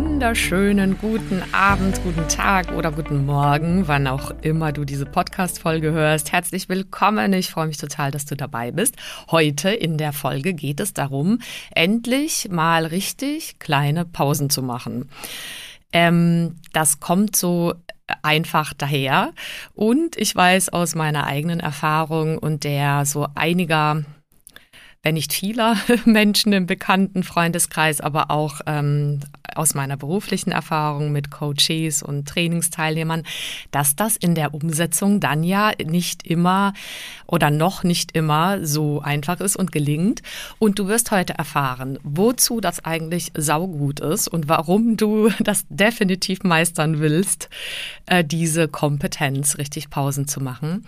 Wunderschönen 0.00 0.96
guten 0.96 1.42
Abend, 1.50 2.00
guten 2.04 2.28
Tag 2.28 2.70
oder 2.70 2.92
guten 2.92 3.26
Morgen, 3.26 3.88
wann 3.88 4.06
auch 4.06 4.30
immer 4.42 4.70
du 4.70 4.84
diese 4.84 5.06
Podcast-Folge 5.06 5.90
hörst. 5.90 6.30
Herzlich 6.30 6.68
willkommen. 6.68 7.32
Ich 7.32 7.50
freue 7.50 7.66
mich 7.66 7.78
total, 7.78 8.12
dass 8.12 8.24
du 8.24 8.36
dabei 8.36 8.70
bist. 8.70 8.94
Heute 9.32 9.70
in 9.70 9.98
der 9.98 10.12
Folge 10.12 10.54
geht 10.54 10.78
es 10.78 10.94
darum, 10.94 11.40
endlich 11.74 12.48
mal 12.48 12.86
richtig 12.86 13.58
kleine 13.58 14.04
Pausen 14.04 14.50
zu 14.50 14.62
machen. 14.62 15.08
Ähm, 15.92 16.54
das 16.72 17.00
kommt 17.00 17.34
so 17.34 17.74
einfach 18.22 18.74
daher. 18.74 19.32
Und 19.74 20.16
ich 20.16 20.34
weiß 20.36 20.68
aus 20.68 20.94
meiner 20.94 21.24
eigenen 21.24 21.58
Erfahrung 21.58 22.38
und 22.38 22.62
der 22.62 23.04
so 23.04 23.26
einiger 23.34 24.04
wenn 25.02 25.14
nicht 25.14 25.32
vieler 25.32 25.76
Menschen 26.04 26.52
im 26.52 26.66
bekannten 26.66 27.22
Freundeskreis, 27.22 28.00
aber 28.00 28.30
auch 28.30 28.60
ähm, 28.66 29.20
aus 29.54 29.74
meiner 29.74 29.96
beruflichen 29.96 30.50
Erfahrung 30.50 31.12
mit 31.12 31.30
Coaches 31.30 32.02
und 32.02 32.28
Trainingsteilnehmern, 32.28 33.24
dass 33.70 33.96
das 33.96 34.16
in 34.16 34.34
der 34.34 34.54
Umsetzung 34.54 35.20
dann 35.20 35.42
ja 35.42 35.72
nicht 35.84 36.26
immer 36.26 36.74
oder 37.26 37.50
noch 37.50 37.82
nicht 37.82 38.12
immer 38.16 38.64
so 38.64 39.00
einfach 39.00 39.40
ist 39.40 39.56
und 39.56 39.72
gelingt. 39.72 40.22
Und 40.58 40.78
du 40.78 40.88
wirst 40.88 41.10
heute 41.10 41.34
erfahren, 41.34 41.98
wozu 42.02 42.60
das 42.60 42.84
eigentlich 42.84 43.32
saugut 43.36 44.00
ist 44.00 44.28
und 44.28 44.48
warum 44.48 44.96
du 44.96 45.30
das 45.40 45.64
definitiv 45.68 46.42
meistern 46.42 47.00
willst, 47.00 47.48
äh, 48.06 48.24
diese 48.24 48.68
Kompetenz, 48.68 49.58
richtig 49.58 49.90
Pausen 49.90 50.28
zu 50.28 50.40
machen. 50.40 50.86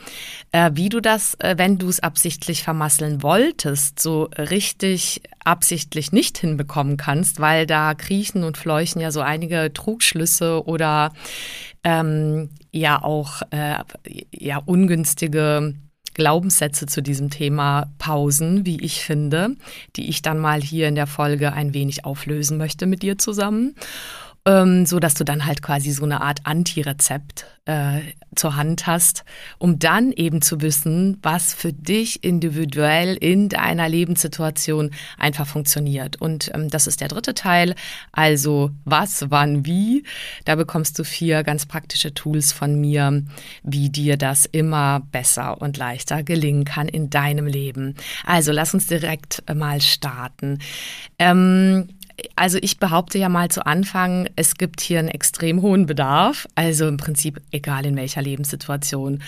Äh, 0.52 0.70
wie 0.74 0.88
du 0.88 1.00
das, 1.00 1.34
äh, 1.40 1.54
wenn 1.58 1.78
du 1.78 1.88
es 1.88 2.00
absichtlich 2.00 2.62
vermasseln 2.62 3.22
wolltest, 3.22 3.99
so 4.00 4.28
richtig 4.36 5.22
absichtlich 5.44 6.12
nicht 6.12 6.38
hinbekommen 6.38 6.96
kannst, 6.96 7.40
weil 7.40 7.66
da 7.66 7.94
kriechen 7.94 8.44
und 8.44 8.58
fleuchen 8.58 9.00
ja 9.00 9.10
so 9.10 9.20
einige 9.20 9.72
Trugschlüsse 9.72 10.66
oder 10.66 11.12
ähm, 11.84 12.50
ja 12.72 13.02
auch 13.02 13.42
äh, 13.50 13.76
ja 14.32 14.58
ungünstige 14.58 15.74
Glaubenssätze 16.14 16.86
zu 16.86 17.02
diesem 17.02 17.30
Thema 17.30 17.92
Pausen, 17.98 18.66
wie 18.66 18.82
ich 18.82 19.04
finde, 19.04 19.56
die 19.96 20.08
ich 20.08 20.22
dann 20.22 20.38
mal 20.38 20.60
hier 20.60 20.88
in 20.88 20.94
der 20.94 21.06
Folge 21.06 21.52
ein 21.52 21.72
wenig 21.72 22.04
auflösen 22.04 22.58
möchte 22.58 22.86
mit 22.86 23.02
dir 23.02 23.16
zusammen 23.16 23.74
ähm, 24.46 24.86
so 24.86 25.00
dass 25.00 25.14
du 25.14 25.24
dann 25.24 25.46
halt 25.46 25.62
quasi 25.62 25.90
so 25.90 26.04
eine 26.04 26.20
Art 26.22 26.40
Anti-Rezept 26.44 27.44
äh, 27.66 28.00
zur 28.34 28.56
Hand 28.56 28.86
hast, 28.86 29.24
um 29.58 29.78
dann 29.78 30.12
eben 30.12 30.40
zu 30.40 30.60
wissen, 30.60 31.18
was 31.22 31.52
für 31.52 31.72
dich 31.72 32.24
individuell 32.24 33.16
in 33.16 33.48
deiner 33.48 33.88
Lebenssituation 33.88 34.92
einfach 35.18 35.46
funktioniert. 35.46 36.20
Und 36.20 36.50
ähm, 36.54 36.68
das 36.68 36.86
ist 36.86 37.00
der 37.00 37.08
dritte 37.08 37.34
Teil, 37.34 37.74
also 38.12 38.70
was, 38.84 39.30
wann, 39.30 39.66
wie. 39.66 40.04
Da 40.44 40.54
bekommst 40.54 40.98
du 40.98 41.04
vier 41.04 41.42
ganz 41.42 41.66
praktische 41.66 42.14
Tools 42.14 42.52
von 42.52 42.80
mir, 42.80 43.22
wie 43.62 43.90
dir 43.90 44.16
das 44.16 44.46
immer 44.46 45.02
besser 45.12 45.60
und 45.60 45.76
leichter 45.76 46.22
gelingen 46.22 46.64
kann 46.64 46.88
in 46.88 47.10
deinem 47.10 47.46
Leben. 47.46 47.94
Also 48.24 48.52
lass 48.52 48.72
uns 48.72 48.86
direkt 48.86 49.42
mal 49.54 49.80
starten. 49.80 50.60
Ähm, 51.18 51.88
also 52.36 52.58
ich 52.60 52.78
behaupte 52.78 53.18
ja 53.18 53.28
mal 53.28 53.50
zu 53.50 53.66
Anfang, 53.66 54.28
es 54.36 54.56
gibt 54.56 54.80
hier 54.80 54.98
einen 54.98 55.08
extrem 55.08 55.62
hohen 55.62 55.86
Bedarf. 55.86 56.46
Also 56.54 56.88
im 56.88 56.96
Prinzip 56.96 57.40
egal 57.50 57.86
in 57.86 57.96
welcher 57.96 58.22
Lebenssituation, 58.22 59.22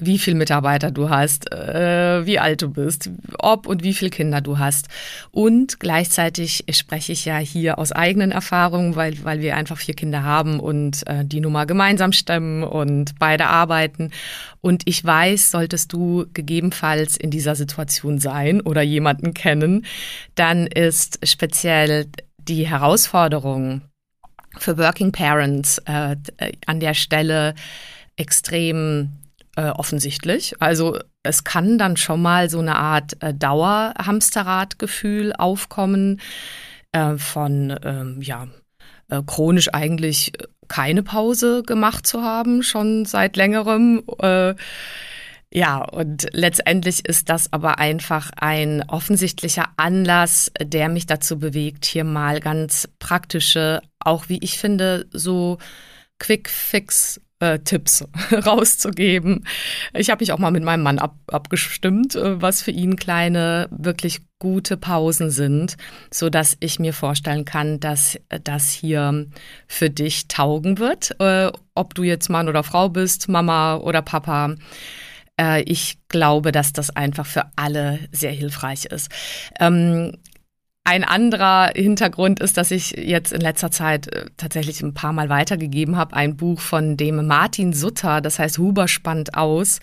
wie 0.00 0.18
viel 0.18 0.34
Mitarbeiter 0.34 0.90
du 0.90 1.10
hast, 1.10 1.52
äh, 1.52 2.24
wie 2.24 2.38
alt 2.38 2.62
du 2.62 2.70
bist, 2.70 3.10
ob 3.38 3.66
und 3.66 3.82
wie 3.82 3.92
viele 3.92 4.10
Kinder 4.10 4.40
du 4.40 4.58
hast. 4.58 4.88
Und 5.30 5.80
gleichzeitig 5.80 6.64
spreche 6.70 7.12
ich 7.12 7.24
ja 7.24 7.36
hier 7.38 7.78
aus 7.78 7.92
eigenen 7.92 8.32
Erfahrungen, 8.32 8.96
weil, 8.96 9.22
weil 9.22 9.40
wir 9.40 9.56
einfach 9.56 9.78
vier 9.78 9.94
Kinder 9.94 10.22
haben 10.22 10.60
und 10.60 11.06
äh, 11.06 11.24
die 11.24 11.40
Nummer 11.40 11.66
gemeinsam 11.66 12.12
stemmen 12.12 12.62
und 12.62 13.18
beide 13.18 13.46
arbeiten. 13.46 14.10
Und 14.60 14.82
ich 14.86 15.04
weiß, 15.04 15.50
solltest 15.50 15.92
du 15.92 16.26
gegebenenfalls 16.32 17.16
in 17.16 17.30
dieser 17.30 17.54
Situation 17.54 18.18
sein 18.18 18.60
oder 18.62 18.82
jemanden 18.82 19.34
kennen, 19.34 19.84
dann 20.34 20.66
ist 20.66 21.26
speziell 21.26 22.06
die 22.38 22.66
Herausforderung 22.66 23.82
für 24.58 24.78
Working 24.78 25.12
Parents 25.12 25.78
äh, 25.84 26.16
an 26.66 26.80
der 26.80 26.94
Stelle 26.94 27.54
extrem 28.16 29.10
äh, 29.56 29.68
offensichtlich. 29.68 30.54
Also 30.60 30.98
es 31.22 31.44
kann 31.44 31.78
dann 31.78 31.96
schon 31.96 32.22
mal 32.22 32.48
so 32.50 32.58
eine 32.58 32.76
Art 32.76 33.22
äh, 33.22 33.34
Dauerhamsterradgefühl 33.34 35.32
aufkommen 35.34 36.20
äh, 36.92 37.16
von 37.16 37.78
ähm, 37.84 38.20
ja 38.22 38.48
äh, 39.10 39.22
chronisch 39.26 39.68
eigentlich 39.72 40.32
keine 40.68 41.02
Pause 41.02 41.62
gemacht 41.62 42.06
zu 42.06 42.22
haben, 42.22 42.62
schon 42.62 43.04
seit 43.04 43.36
längerem. 43.36 44.02
Äh, 44.20 44.54
ja, 45.54 45.84
und 45.84 46.28
letztendlich 46.32 47.06
ist 47.06 47.28
das 47.28 47.52
aber 47.52 47.78
einfach 47.78 48.30
ein 48.36 48.82
offensichtlicher 48.88 49.66
Anlass, 49.76 50.50
der 50.58 50.88
mich 50.88 51.04
dazu 51.04 51.38
bewegt, 51.38 51.84
hier 51.84 52.04
mal 52.04 52.40
ganz 52.40 52.88
praktische, 52.98 53.82
auch 54.00 54.30
wie 54.30 54.38
ich 54.42 54.58
finde, 54.58 55.06
so 55.12 55.58
Quick 56.18 56.48
Fix 56.48 57.20
äh, 57.42 57.58
Tipps 57.58 58.04
rauszugeben. 58.46 59.44
Ich 59.94 60.10
habe 60.10 60.22
mich 60.22 60.32
auch 60.32 60.38
mal 60.38 60.52
mit 60.52 60.62
meinem 60.62 60.82
Mann 60.82 60.98
ab, 60.98 61.16
abgestimmt, 61.26 62.14
äh, 62.14 62.40
was 62.40 62.62
für 62.62 62.70
ihn 62.70 62.96
kleine, 62.96 63.68
wirklich 63.70 64.20
gute 64.38 64.76
Pausen 64.76 65.30
sind, 65.30 65.76
so 66.10 66.30
dass 66.30 66.56
ich 66.60 66.78
mir 66.78 66.92
vorstellen 66.92 67.44
kann, 67.44 67.80
dass 67.80 68.18
das 68.44 68.70
hier 68.70 69.26
für 69.66 69.90
dich 69.90 70.28
taugen 70.28 70.78
wird, 70.78 71.16
äh, 71.20 71.50
ob 71.74 71.94
du 71.94 72.04
jetzt 72.04 72.28
Mann 72.28 72.48
oder 72.48 72.62
Frau 72.62 72.88
bist, 72.88 73.28
Mama 73.28 73.76
oder 73.76 74.02
Papa. 74.02 74.54
Äh, 75.40 75.62
ich 75.62 75.98
glaube, 76.08 76.52
dass 76.52 76.72
das 76.72 76.90
einfach 76.90 77.26
für 77.26 77.46
alle 77.56 77.98
sehr 78.12 78.32
hilfreich 78.32 78.84
ist. 78.84 79.10
Ein 80.84 81.04
anderer 81.04 81.70
Hintergrund 81.76 82.40
ist, 82.40 82.56
dass 82.56 82.72
ich 82.72 82.90
jetzt 82.98 83.32
in 83.32 83.40
letzter 83.40 83.70
Zeit 83.70 84.12
äh, 84.12 84.24
tatsächlich 84.36 84.82
ein 84.82 84.94
paar 84.94 85.12
Mal 85.12 85.28
weitergegeben 85.28 85.96
habe, 85.96 86.16
ein 86.16 86.36
Buch 86.36 86.58
von 86.58 86.96
dem 86.96 87.24
Martin 87.24 87.72
Sutter, 87.72 88.20
das 88.20 88.40
heißt 88.40 88.58
Huber 88.58 88.88
spannt 88.88 89.36
aus. 89.36 89.78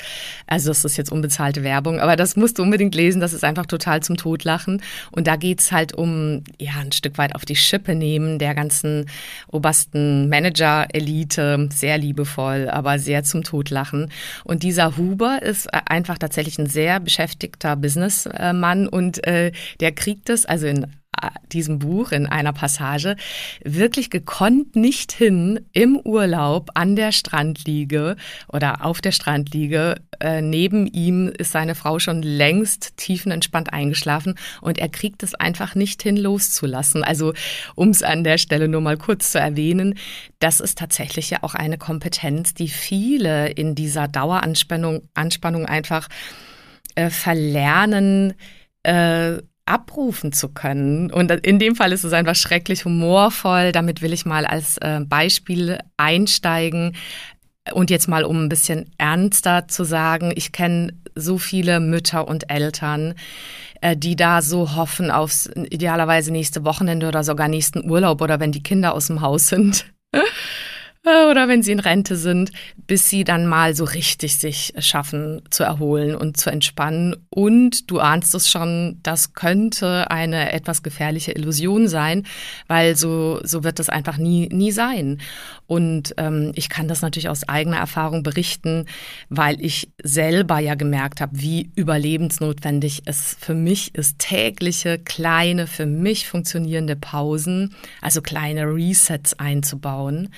Also 0.46 0.68
das 0.68 0.84
ist 0.84 0.98
jetzt 0.98 1.10
unbezahlte 1.10 1.64
Werbung, 1.64 2.02
aber 2.02 2.18
das 2.18 2.36
musst 2.36 2.60
du 2.60 2.64
unbedingt 2.64 2.96
lesen, 2.96 3.22
das 3.22 3.32
ist 3.32 3.46
einfach 3.46 3.66
total 3.66 4.04
zum 4.04 4.18
Totlachen. 4.18 4.82
Und 5.12 5.26
da 5.28 5.38
geht's 5.38 5.72
halt 5.72 5.94
um, 5.94 6.44
ja, 6.60 6.74
ein 6.82 6.92
Stück 6.92 7.18
weit 7.18 7.34
auf 7.34 7.46
die 7.46 7.56
Schippe 7.56 7.96
nehmen 7.96 8.38
der 8.38 8.54
ganzen 8.54 9.06
obersten 9.48 10.28
Manager-Elite, 10.28 11.70
sehr 11.72 11.98
liebevoll, 11.98 12.70
aber 12.70 13.00
sehr 13.00 13.24
zum 13.24 13.44
Totlachen. 13.44 14.12
Und 14.44 14.64
dieser 14.64 14.98
Huber 14.98 15.42
ist 15.44 15.68
äh, 15.68 15.80
einfach 15.86 16.18
tatsächlich 16.18 16.60
ein 16.60 16.68
sehr 16.68 17.00
beschäftigter 17.00 17.78
Businessmann 17.78 18.90
und 18.90 19.26
äh, 19.26 19.54
der 19.80 19.94
kriegt 19.94 20.30
es, 20.30 20.46
also 20.46 20.68
in 20.68 20.89
diesem 21.52 21.80
Buch 21.80 22.12
in 22.12 22.26
einer 22.26 22.54
Passage 22.54 23.16
wirklich 23.64 24.10
gekonnt 24.10 24.76
nicht 24.76 25.12
hin 25.12 25.60
im 25.74 25.98
Urlaub 25.98 26.70
an 26.74 26.96
der 26.96 27.12
Strandliege 27.12 28.16
oder 28.48 28.86
auf 28.86 29.02
der 29.02 29.12
Strandliege. 29.12 29.96
Äh, 30.20 30.42
neben 30.42 30.88
ihm 30.88 31.30
ist 31.30 31.52
seine 31.52 31.76
Frau 31.76 32.00
schon 32.00 32.22
längst 32.22 32.98
tiefenentspannt 32.98 33.74
eingeschlafen 33.74 34.36
und 34.62 34.78
er 34.78 34.90
kriegt 34.90 35.24
es 35.24 35.36
einfach 35.36 35.76
nicht 35.76 36.04
hin 36.04 36.18
loszulassen. 36.18 37.04
Also 37.04 37.34
um 37.76 37.90
es 37.90 38.04
an 38.04 38.24
der 38.24 38.38
Stelle 38.38 38.68
nur 38.68 38.82
mal 38.82 38.98
kurz 38.98 39.32
zu 39.32 39.40
erwähnen, 39.40 39.96
das 40.40 40.60
ist 40.60 40.78
tatsächlich 40.78 41.30
ja 41.30 41.40
auch 41.42 41.56
eine 41.56 41.78
Kompetenz, 41.78 42.54
die 42.54 42.68
viele 42.68 43.50
in 43.50 43.76
dieser 43.76 44.08
Daueranspannung 44.08 45.02
Anspannung 45.14 45.66
einfach 45.66 46.08
äh, 46.96 47.10
verlernen, 47.10 48.34
äh, 48.84 49.38
abrufen 49.70 50.32
zu 50.32 50.50
können. 50.50 51.12
Und 51.12 51.32
in 51.32 51.60
dem 51.60 51.76
Fall 51.76 51.92
ist 51.92 52.04
es 52.04 52.14
einfach 52.14 52.36
schrecklich 52.36 52.86
humorvoll. 52.86 53.72
Damit 53.72 54.02
will 54.02 54.14
ich 54.14 54.26
mal 54.26 54.46
als 54.46 54.78
äh, 54.78 55.02
Beispiel 55.02 55.80
einsteigen. 55.98 56.96
Und 57.74 57.90
jetzt 57.90 58.08
mal, 58.08 58.24
um 58.24 58.44
ein 58.44 58.50
bisschen 58.50 58.92
ernster 58.98 59.68
zu 59.68 59.84
sagen, 59.84 60.32
ich 60.36 60.52
kenne 60.52 60.94
so 61.16 61.38
viele 61.38 61.80
Mütter 61.80 62.28
und 62.28 62.50
Eltern, 62.50 63.14
äh, 63.82 63.96
die 63.96 64.16
da 64.16 64.42
so 64.42 64.76
hoffen 64.76 65.12
aufs 65.12 65.50
idealerweise 65.70 66.32
nächste 66.32 66.66
Wochenende 66.66 67.08
oder 67.08 67.24
sogar 67.24 67.48
nächsten 67.48 67.90
Urlaub 67.90 68.22
oder 68.22 68.40
wenn 68.40 68.52
die 68.52 68.64
Kinder 68.64 68.94
aus 68.94 69.08
dem 69.08 69.22
Haus 69.22 69.48
sind. 69.48 69.86
Äh, 71.06 71.30
oder 71.30 71.48
wenn 71.48 71.64
sie 71.64 71.72
in 71.72 71.80
Rente 71.80 72.18
sind, 72.18 72.52
bis 72.88 73.10
sie 73.10 73.24
dann 73.24 73.46
mal 73.46 73.74
so 73.74 73.86
richtig 73.86 74.38
sich 74.38 74.74
schaffen 74.80 75.42
zu 75.50 75.64
erholen 75.64 76.16
und 76.16 76.38
zu 76.38 76.50
entspannen. 76.50 77.16
Und 77.30 77.90
du 77.90 78.00
ahnst 78.00 78.36
es 78.36 78.50
schon, 78.50 79.00
das 79.04 79.34
könnte 79.34 80.12
eine 80.12 80.52
etwas 80.52 80.84
gefährliche 80.84 81.32
Illusion 81.32 81.88
sein, 81.88 82.26
weil 82.68 82.96
so, 82.98 83.40
so 83.44 83.64
wird 83.64 83.80
es 83.80 83.90
einfach 83.90 84.18
nie, 84.18 84.50
nie 84.50 84.72
sein. 84.72 85.20
Und 85.68 86.14
ähm, 86.18 86.52
ich 86.56 86.68
kann 86.68 86.88
das 86.88 87.02
natürlich 87.02 87.30
aus 87.30 87.48
eigener 87.48 87.78
Erfahrung 87.78 88.24
berichten, 88.24 88.86
weil 89.30 89.64
ich 89.64 89.92
selber 90.04 90.60
ja 90.60 90.76
gemerkt 90.76 91.22
habe, 91.22 91.40
wie 91.40 91.72
überlebensnotwendig 91.76 93.04
es 93.06 93.38
für 93.40 93.54
mich 93.54 93.96
ist, 93.96 94.20
tägliche, 94.20 95.00
kleine, 95.00 95.68
für 95.68 95.86
mich 95.86 96.28
funktionierende 96.28 96.96
Pausen, 96.96 97.76
also 98.02 98.22
kleine 98.22 98.64
Resets 98.64 99.38
einzubauen 99.40 100.30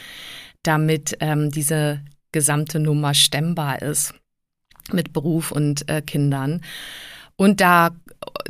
damit 0.64 1.18
ähm, 1.20 1.52
diese 1.52 2.02
gesamte 2.32 2.80
Nummer 2.80 3.14
stemmbar 3.14 3.82
ist 3.82 4.14
mit 4.92 5.14
Beruf 5.14 5.52
und 5.52 5.88
äh, 5.90 6.02
Kindern. 6.02 6.62
Und 7.36 7.62
da 7.62 7.92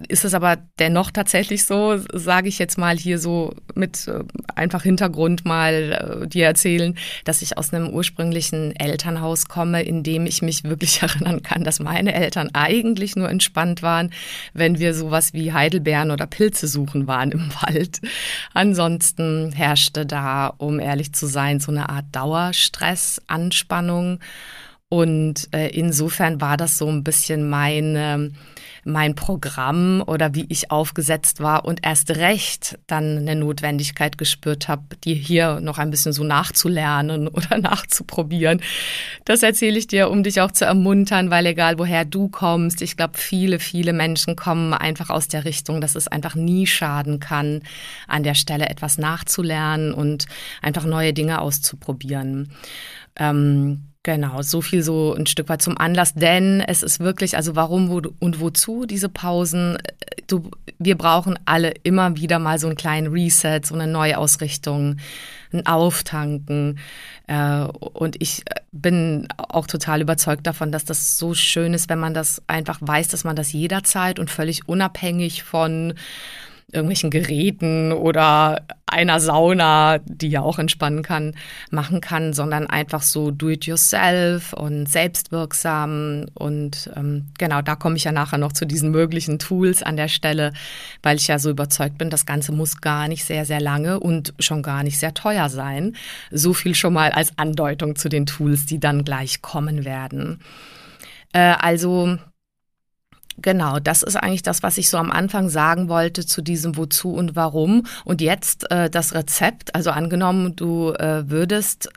ist 0.08 0.26
es 0.26 0.34
aber 0.34 0.58
dennoch 0.80 1.12
tatsächlich 1.12 1.66
so, 1.66 1.98
sage 2.14 2.50
ich 2.50 2.60
jetzt 2.60 2.78
mal 2.78 2.98
hier 2.98 3.20
so 3.20 3.54
mit 3.76 4.08
äh, 4.08 4.24
einfach 4.56 4.84
Hintergrund 4.84 5.46
mal 5.46 6.24
äh, 6.24 6.28
dir 6.28 6.46
erzählen, 6.46 6.98
dass 7.24 7.42
ich 7.42 7.58
aus 7.58 7.74
einem 7.74 7.90
ursprünglichen 7.90 8.76
Elternhaus 8.76 9.46
komme, 9.48 9.84
in 9.84 10.04
dem 10.04 10.26
ich 10.26 10.42
mich 10.42 10.64
wirklich 10.64 11.02
erinnern 11.02 11.44
kann, 11.44 11.64
dass 11.64 11.80
meine 11.80 12.14
Eltern 12.14 12.50
eigentlich 12.54 13.16
nur 13.16 13.30
entspannt 13.30 13.82
waren, 13.82 14.12
wenn 14.54 14.80
wir 14.80 14.94
sowas 14.94 15.34
wie 15.34 15.54
Heidelbeeren 15.54 16.12
oder 16.12 16.28
Pilze 16.28 16.68
suchen 16.68 17.08
waren 17.08 17.32
im 17.32 17.52
Wald. 17.62 18.02
Ansonsten 18.54 19.52
herrschte 19.52 20.06
da, 20.06 20.48
um 20.58 20.80
ehrlich 20.80 21.14
zu 21.14 21.28
sein, 21.28 21.60
so 21.60 21.72
eine 21.72 21.90
Art 21.90 22.06
Dauerstress, 22.12 23.22
Anspannung. 23.28 24.20
Und 24.94 25.48
äh, 25.54 25.70
insofern 25.70 26.42
war 26.42 26.58
das 26.58 26.78
so 26.78 26.90
ein 26.90 27.06
bisschen 27.06 27.50
meine 27.50 28.32
mein 28.84 29.16
Programm 29.16 30.04
oder 30.06 30.34
wie 30.34 30.46
ich 30.50 30.72
aufgesetzt 30.72 31.40
war 31.40 31.66
und 31.66 31.82
erst 31.84 32.12
recht 32.12 32.80
dann 32.88 33.20
eine 33.20 33.36
Notwendigkeit 33.36 34.18
gespürt 34.18 34.68
habe, 34.68 34.84
die 35.04 35.14
hier 35.14 35.60
noch 35.60 35.78
ein 35.78 35.92
bisschen 35.92 36.14
so 36.14 36.24
nachzulernen 36.24 37.28
oder 37.28 37.58
nachzuprobieren. 37.58 38.62
Das 39.26 39.44
erzähle 39.44 39.78
ich 39.78 39.88
dir, 39.88 40.10
um 40.10 40.24
dich 40.24 40.42
auch 40.42 40.52
zu 40.52 40.66
ermuntern, 40.66 41.30
weil 41.30 41.46
egal 41.46 41.78
woher 41.78 42.06
du 42.06 42.28
kommst, 42.28 42.82
ich 42.82 42.98
glaube, 42.98 43.18
viele, 43.18 43.60
viele 43.60 43.94
Menschen 43.94 44.36
kommen 44.36 44.74
einfach 44.74 45.10
aus 45.10 45.28
der 45.28 45.46
Richtung, 45.46 45.80
dass 45.80 45.96
es 45.96 46.08
einfach 46.08 46.36
nie 46.36 46.66
schaden 46.66 47.20
kann, 47.20 47.62
an 48.08 48.24
der 48.24 48.36
Stelle 48.36 48.70
etwas 48.70 48.98
nachzulernen 48.98 49.94
und 49.94 50.26
einfach 50.62 50.86
neue 50.86 51.14
Dinge 51.14 51.42
auszuprobieren. 51.42 52.52
Ähm, 53.16 53.91
Genau, 54.04 54.42
so 54.42 54.62
viel 54.62 54.82
so 54.82 55.14
ein 55.14 55.28
Stück 55.28 55.48
weit 55.48 55.62
zum 55.62 55.78
Anlass, 55.78 56.16
denn 56.16 56.60
es 56.60 56.82
ist 56.82 57.00
wirklich, 57.00 57.36
also 57.36 57.56
warum 57.56 57.90
wo, 57.90 58.02
und 58.18 58.40
wozu 58.40 58.88
diese 58.88 59.10
Pausen? 59.10 59.78
Du, 60.26 60.50
wir 60.80 60.98
brauchen 60.98 61.38
alle 61.46 61.70
immer 61.84 62.18
wieder 62.18 62.40
mal 62.40 62.58
so 62.58 62.66
einen 62.66 62.76
kleinen 62.76 63.14
Reset, 63.14 63.62
so 63.64 63.76
eine 63.76 63.86
Neuausrichtung, 63.86 64.98
ein 65.54 65.68
Auftanken. 65.68 66.80
Äh, 67.28 67.62
und 67.62 68.20
ich 68.20 68.44
bin 68.72 69.28
auch 69.38 69.68
total 69.68 70.02
überzeugt 70.02 70.48
davon, 70.48 70.72
dass 70.72 70.84
das 70.84 71.20
so 71.20 71.36
schön 71.36 71.76
ist, 71.76 71.88
wenn 71.88 72.00
man 72.00 72.16
das 72.16 72.42
einfach 72.48 72.80
weiß, 72.82 73.10
dass 73.10 73.24
man 73.24 73.36
das 73.36 73.54
jederzeit 73.54 74.18
und 74.18 74.32
völlig 74.32 74.68
unabhängig 74.68 75.44
von 75.44 75.94
irgendwelchen 76.74 77.10
Geräten 77.10 77.92
oder 77.92 78.66
einer 78.86 79.20
Sauna, 79.20 80.00
die 80.00 80.30
ja 80.30 80.42
auch 80.42 80.60
entspannen 80.60 81.02
kann, 81.02 81.34
machen 81.70 82.02
kann, 82.02 82.34
sondern 82.34 82.68
einfach 82.68 83.02
so 83.02 83.32
do-it-yourself 83.32 84.54
und 84.54 84.88
selbstwirksam. 84.88 86.26
Und 86.34 86.90
ähm, 86.96 87.28
genau, 87.38 87.62
da 87.62 87.76
komme 87.76 87.96
ich 87.96 88.04
ja 88.04 88.12
nachher 88.12 88.38
noch 88.38 88.54
zu 88.54 88.66
diesen 88.66 88.92
möglichen 88.92 89.40
Tools 89.40 89.82
an 89.84 89.98
der 89.98 90.08
Stelle, 90.08 90.54
weil 91.04 91.18
ich 91.18 91.28
ja 91.28 91.40
so 91.40 91.50
überzeugt 91.50 91.98
bin, 91.98 92.10
das 92.10 92.26
Ganze 92.26 92.52
muss 92.52 92.82
gar 92.82 93.08
nicht 93.08 93.26
sehr, 93.26 93.46
sehr 93.46 93.62
lange 93.62 94.00
und 94.00 94.34
schon 94.40 94.62
gar 94.62 94.84
nicht 94.84 95.00
sehr 95.00 95.14
teuer 95.14 95.50
sein. 95.50 95.96
So 96.32 96.54
viel 96.54 96.76
schon 96.76 96.94
mal 96.94 97.12
als 97.12 97.38
Andeutung 97.38 97.96
zu 97.96 98.10
den 98.10 98.26
Tools, 98.26 98.66
die 98.66 98.80
dann 98.80 99.04
gleich 99.04 99.42
kommen 99.42 99.86
werden. 99.86 100.40
Äh, 101.34 101.56
also 101.60 102.18
Genau, 103.38 103.80
das 103.80 104.04
ist 104.04 104.18
eigentlich 104.18 104.44
das, 104.44 104.62
was 104.62 104.78
ich 104.78 104.90
so 104.90 104.98
am 104.98 105.12
Anfang 105.12 105.50
sagen 105.50 105.90
wollte 105.90 106.26
zu 106.26 106.42
diesem 106.42 106.76
Wozu 106.76 107.14
und 107.14 107.36
Warum. 107.36 107.88
Und 108.04 108.22
jetzt 108.22 108.70
äh, 108.72 108.90
das 108.90 109.14
Rezept, 109.14 109.74
also 109.74 109.92
angenommen, 109.92 110.56
du 110.56 110.92
äh, 110.94 111.30
würdest 111.30 111.90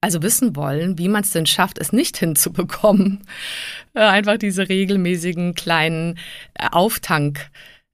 also 0.00 0.22
wissen 0.22 0.54
wollen, 0.54 0.98
wie 0.98 1.08
man 1.08 1.22
es 1.22 1.32
denn 1.32 1.46
schafft, 1.46 1.78
es 1.78 1.92
nicht 1.92 2.16
hinzubekommen, 2.16 3.20
äh, 3.94 4.00
einfach 4.00 4.38
diese 4.38 4.68
regelmäßigen 4.68 5.54
kleinen 5.54 6.18
äh, 6.54 6.68
Auftank, 6.70 7.50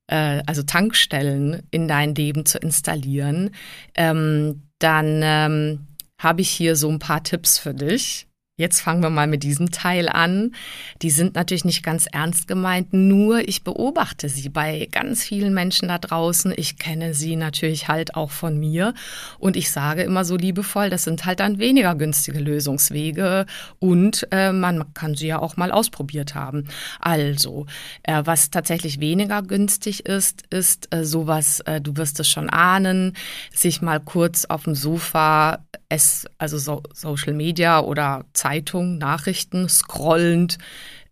äh, 0.06 0.42
also 0.46 0.62
Tankstellen 0.62 1.62
in 1.70 1.88
dein 1.88 2.14
Leben 2.14 2.44
zu 2.44 2.58
installieren, 2.58 3.50
ähm, 3.94 4.62
dann 4.78 5.20
ähm, 5.22 5.86
habe 6.18 6.42
ich 6.42 6.50
hier 6.50 6.76
so 6.76 6.90
ein 6.90 6.98
paar 6.98 7.22
Tipps 7.22 7.58
für 7.58 7.74
dich. 7.74 8.26
Jetzt 8.56 8.82
fangen 8.82 9.02
wir 9.02 9.10
mal 9.10 9.26
mit 9.26 9.42
diesem 9.42 9.72
Teil 9.72 10.08
an. 10.08 10.54
Die 11.02 11.10
sind 11.10 11.34
natürlich 11.34 11.64
nicht 11.64 11.82
ganz 11.82 12.06
ernst 12.06 12.46
gemeint, 12.46 12.92
nur 12.92 13.48
ich 13.48 13.64
beobachte 13.64 14.28
sie 14.28 14.48
bei 14.48 14.86
ganz 14.92 15.24
vielen 15.24 15.52
Menschen 15.52 15.88
da 15.88 15.98
draußen. 15.98 16.54
Ich 16.56 16.78
kenne 16.78 17.14
sie 17.14 17.34
natürlich 17.34 17.88
halt 17.88 18.14
auch 18.14 18.30
von 18.30 18.56
mir 18.56 18.94
und 19.40 19.56
ich 19.56 19.72
sage 19.72 20.02
immer 20.02 20.24
so 20.24 20.36
liebevoll, 20.36 20.88
das 20.88 21.02
sind 21.02 21.24
halt 21.24 21.40
dann 21.40 21.58
weniger 21.58 21.96
günstige 21.96 22.38
Lösungswege 22.38 23.46
und 23.80 24.28
äh, 24.30 24.52
man 24.52 24.94
kann 24.94 25.16
sie 25.16 25.26
ja 25.26 25.40
auch 25.40 25.56
mal 25.56 25.72
ausprobiert 25.72 26.36
haben. 26.36 26.68
Also, 27.00 27.66
äh, 28.04 28.22
was 28.24 28.50
tatsächlich 28.50 29.00
weniger 29.00 29.42
günstig 29.42 30.06
ist, 30.06 30.44
ist 30.50 30.94
äh, 30.94 31.04
sowas, 31.04 31.58
äh, 31.66 31.80
du 31.80 31.96
wirst 31.96 32.20
es 32.20 32.28
schon 32.28 32.48
ahnen, 32.50 33.16
sich 33.52 33.82
mal 33.82 33.98
kurz 33.98 34.44
auf 34.44 34.62
dem 34.62 34.76
Sofa 34.76 35.58
es, 35.94 36.26
also 36.38 36.58
so, 36.58 36.82
Social 36.92 37.32
Media 37.32 37.80
oder 37.80 38.24
Zeitung, 38.44 38.98
Nachrichten 38.98 39.70
scrollend 39.70 40.58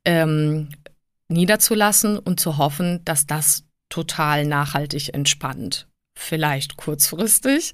ähm, 0.05 0.69
niederzulassen 1.29 2.19
und 2.19 2.41
zu 2.41 2.59
hoffen, 2.59 3.03
dass 3.07 3.27
das 3.27 3.65
total 3.89 4.45
nachhaltig 4.45 5.15
entspannt. 5.15 5.89
Vielleicht 6.15 6.77
kurzfristig 6.77 7.73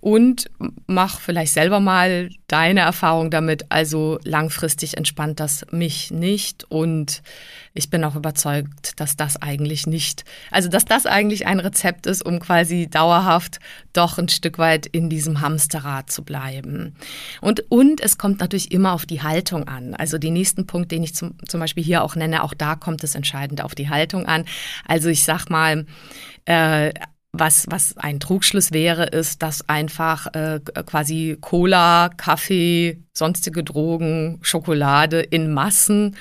und 0.00 0.50
mach 0.86 1.20
vielleicht 1.20 1.52
selber 1.52 1.80
mal 1.80 2.30
deine 2.48 2.80
Erfahrung 2.80 3.30
damit. 3.30 3.66
Also 3.70 4.18
langfristig 4.24 4.96
entspannt 4.96 5.40
das 5.40 5.66
mich 5.70 6.10
nicht 6.10 6.64
und 6.70 7.22
ich 7.74 7.90
bin 7.90 8.04
auch 8.04 8.14
überzeugt, 8.14 9.00
dass 9.00 9.16
das 9.16 9.40
eigentlich 9.40 9.86
nicht, 9.86 10.24
also 10.50 10.68
dass 10.68 10.84
das 10.84 11.06
eigentlich 11.06 11.46
ein 11.46 11.60
Rezept 11.60 12.06
ist, 12.06 12.24
um 12.24 12.40
quasi 12.40 12.88
dauerhaft 12.88 13.58
doch 13.92 14.18
ein 14.18 14.28
Stück 14.28 14.58
weit 14.58 14.86
in 14.86 15.10
diesem 15.10 15.40
Hamsterrad 15.40 16.10
zu 16.10 16.22
bleiben. 16.24 16.94
Und, 17.40 17.64
und 17.70 18.00
es 18.00 18.18
kommt 18.18 18.40
natürlich 18.40 18.72
immer 18.72 18.92
auf 18.92 19.06
die 19.06 19.22
Haltung 19.22 19.66
an. 19.66 19.94
Also 19.94 20.18
den 20.18 20.34
nächsten 20.34 20.66
Punkt, 20.66 20.92
den 20.92 21.02
ich 21.02 21.14
zum, 21.14 21.34
zum 21.48 21.60
Beispiel 21.60 21.84
hier 21.84 22.02
auch 22.02 22.16
nenne, 22.16 22.42
auch 22.44 22.54
da 22.54 22.76
kommt 22.76 23.02
es 23.02 23.14
entscheidend 23.14 23.62
auf 23.62 23.74
die 23.74 23.88
Haltung 23.88 24.26
an. 24.26 24.44
Also 24.86 25.08
ich 25.08 25.24
sag 25.24 25.48
mal, 25.50 25.86
äh, 26.44 26.92
was, 27.38 27.66
was 27.68 27.96
ein 27.96 28.20
Trugschluss 28.20 28.72
wäre, 28.72 29.04
ist, 29.04 29.42
dass 29.42 29.68
einfach 29.68 30.32
äh, 30.34 30.60
quasi 30.86 31.38
Cola, 31.40 32.10
Kaffee, 32.16 33.02
sonstige 33.12 33.64
Drogen, 33.64 34.38
Schokolade 34.42 35.20
in 35.20 35.52
Massen 35.52 36.16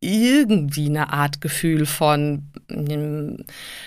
irgendwie 0.00 0.86
eine 0.86 1.12
Art 1.12 1.40
Gefühl 1.40 1.86
von 1.86 2.50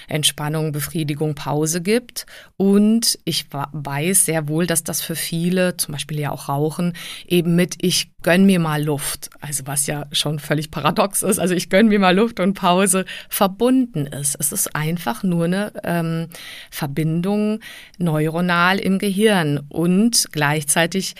Entspannung, 0.08 0.72
Befriedigung, 0.72 1.36
Pause 1.36 1.82
gibt. 1.82 2.26
Und 2.58 3.20
ich 3.26 3.46
weiß 3.52 4.26
sehr 4.26 4.48
wohl, 4.48 4.66
dass 4.66 4.84
das 4.84 5.02
für 5.02 5.16
viele, 5.16 5.78
zum 5.78 5.94
Beispiel 5.94 6.20
ja 6.20 6.32
auch 6.32 6.50
Rauchen, 6.50 6.94
eben 7.28 7.56
mit 7.56 7.76
ich 7.82 8.12
gönn 8.24 8.46
mir 8.46 8.60
mal 8.60 8.84
Luft, 8.84 9.30
also 9.40 9.68
was 9.68 9.88
ja 9.88 10.06
schon 10.12 10.40
völlig 10.40 10.72
paradox 10.72 11.24
ist, 11.24 11.40
also 11.40 11.54
ich 11.54 11.70
gönn 11.70 11.88
mir 11.88 12.00
mal 12.00 12.16
Luft 12.16 12.40
und 12.40 12.54
Pause 12.54 13.06
verbunden 13.30 14.08
ist. 14.08 14.36
Es 14.40 14.52
ist 14.52 14.76
einfach 14.76 15.24
nur 15.24 15.46
eine 15.46 15.74
ähm, 15.84 16.28
Verbindung 16.70 17.60
neuronal 17.98 18.80
im 18.80 19.00
Gehirn 19.00 19.60
und 19.70 20.28
gleichzeitig 20.32 21.16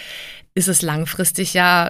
ist 0.53 0.68
es 0.68 0.82
langfristig 0.82 1.53
ja 1.53 1.89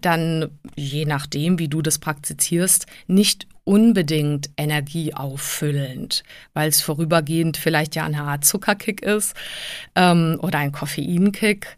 dann, 0.00 0.58
je 0.76 1.04
nachdem, 1.04 1.58
wie 1.58 1.68
du 1.68 1.82
das 1.82 1.98
praktizierst, 1.98 2.86
nicht 3.06 3.46
unbedingt 3.64 4.50
energieauffüllend, 4.56 6.24
weil 6.52 6.68
es 6.68 6.80
vorübergehend 6.80 7.56
vielleicht 7.56 7.94
ja 7.94 8.04
eine 8.04 8.22
Art 8.22 8.44
Zuckerkick 8.44 9.02
ist 9.02 9.34
ähm, 9.94 10.38
oder 10.42 10.58
ein 10.58 10.72
Koffeinkick 10.72 11.76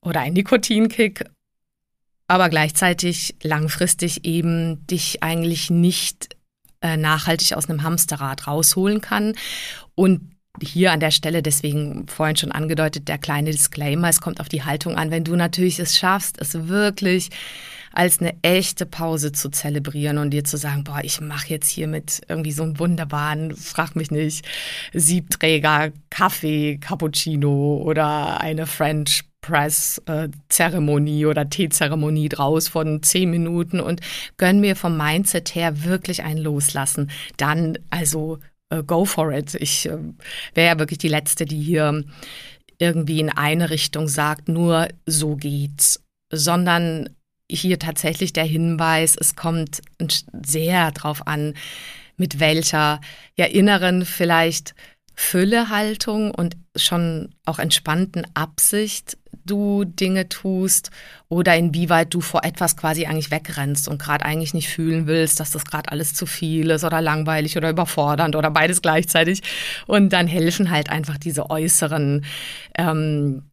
oder 0.00 0.20
ein 0.20 0.32
Nikotinkick, 0.32 1.24
aber 2.28 2.48
gleichzeitig 2.48 3.36
langfristig 3.42 4.24
eben 4.24 4.86
dich 4.86 5.22
eigentlich 5.22 5.70
nicht 5.70 6.36
äh, 6.80 6.96
nachhaltig 6.96 7.54
aus 7.54 7.68
einem 7.68 7.82
Hamsterrad 7.82 8.46
rausholen 8.46 9.00
kann 9.00 9.34
und 9.94 10.32
hier 10.60 10.92
an 10.92 11.00
der 11.00 11.10
Stelle, 11.10 11.42
deswegen 11.42 12.06
vorhin 12.08 12.36
schon 12.36 12.52
angedeutet, 12.52 13.08
der 13.08 13.18
kleine 13.18 13.50
Disclaimer, 13.50 14.08
es 14.08 14.20
kommt 14.20 14.40
auf 14.40 14.48
die 14.48 14.64
Haltung 14.64 14.96
an. 14.96 15.10
Wenn 15.10 15.24
du 15.24 15.34
natürlich 15.34 15.78
es 15.78 15.96
schaffst, 15.96 16.38
es 16.40 16.68
wirklich 16.68 17.30
als 17.92 18.20
eine 18.20 18.34
echte 18.42 18.86
Pause 18.86 19.32
zu 19.32 19.50
zelebrieren 19.50 20.18
und 20.18 20.30
dir 20.30 20.44
zu 20.44 20.56
sagen, 20.56 20.84
boah, 20.84 21.00
ich 21.02 21.20
mache 21.20 21.48
jetzt 21.48 21.68
hier 21.68 21.88
mit 21.88 22.20
irgendwie 22.28 22.52
so 22.52 22.62
einem 22.62 22.78
wunderbaren, 22.78 23.56
frag 23.56 23.96
mich 23.96 24.10
nicht, 24.10 24.46
Siebträger 24.92 25.92
Kaffee, 26.10 26.78
Cappuccino 26.78 27.82
oder 27.84 28.40
eine 28.40 28.66
French 28.66 29.24
Press-Zeremonie 29.42 31.26
oder 31.26 31.50
Teezeremonie 31.50 32.28
draus 32.28 32.68
von 32.68 33.02
zehn 33.02 33.28
Minuten 33.28 33.80
und 33.80 34.00
gönn 34.36 34.60
mir 34.60 34.76
vom 34.76 34.96
Mindset 34.96 35.54
her 35.54 35.84
wirklich 35.84 36.22
ein 36.22 36.38
Loslassen. 36.38 37.10
Dann 37.36 37.76
also 37.90 38.38
äh, 38.70 38.82
go 38.82 39.04
for 39.04 39.32
it. 39.32 39.54
Ich 39.56 39.86
äh, 39.86 39.98
wäre 40.54 40.74
ja 40.74 40.78
wirklich 40.78 40.98
die 40.98 41.08
Letzte, 41.08 41.44
die 41.44 41.60
hier 41.60 42.04
irgendwie 42.78 43.20
in 43.20 43.30
eine 43.30 43.70
Richtung 43.70 44.08
sagt, 44.08 44.48
nur 44.48 44.88
so 45.06 45.36
geht's, 45.36 46.02
sondern 46.30 47.10
hier 47.60 47.78
tatsächlich 47.78 48.32
der 48.32 48.44
Hinweis, 48.44 49.16
es 49.16 49.36
kommt 49.36 49.82
sehr 50.44 50.90
drauf 50.92 51.26
an, 51.26 51.54
mit 52.16 52.40
welcher 52.40 53.00
ja 53.36 53.46
inneren 53.46 54.04
vielleicht 54.04 54.74
Füllehaltung 55.14 56.30
und 56.30 56.56
schon 56.76 57.34
auch 57.44 57.58
entspannten 57.58 58.26
Absicht 58.34 59.18
du 59.44 59.84
Dinge 59.84 60.28
tust 60.28 60.90
oder 61.28 61.56
inwieweit 61.56 62.14
du 62.14 62.20
vor 62.20 62.44
etwas 62.44 62.76
quasi 62.76 63.06
eigentlich 63.06 63.30
wegrennst 63.30 63.88
und 63.88 64.00
gerade 64.00 64.24
eigentlich 64.24 64.54
nicht 64.54 64.68
fühlen 64.68 65.06
willst, 65.06 65.40
dass 65.40 65.50
das 65.50 65.64
gerade 65.64 65.90
alles 65.90 66.14
zu 66.14 66.26
viel 66.26 66.70
ist 66.70 66.84
oder 66.84 67.00
langweilig 67.00 67.56
oder 67.56 67.70
überfordernd 67.70 68.36
oder 68.36 68.50
beides 68.50 68.82
gleichzeitig. 68.82 69.42
Und 69.86 70.12
dann 70.12 70.26
helfen 70.26 70.70
halt 70.70 70.90
einfach 70.90 71.18
diese 71.18 71.50
äußeren 71.50 72.24
ähm, 72.76 73.50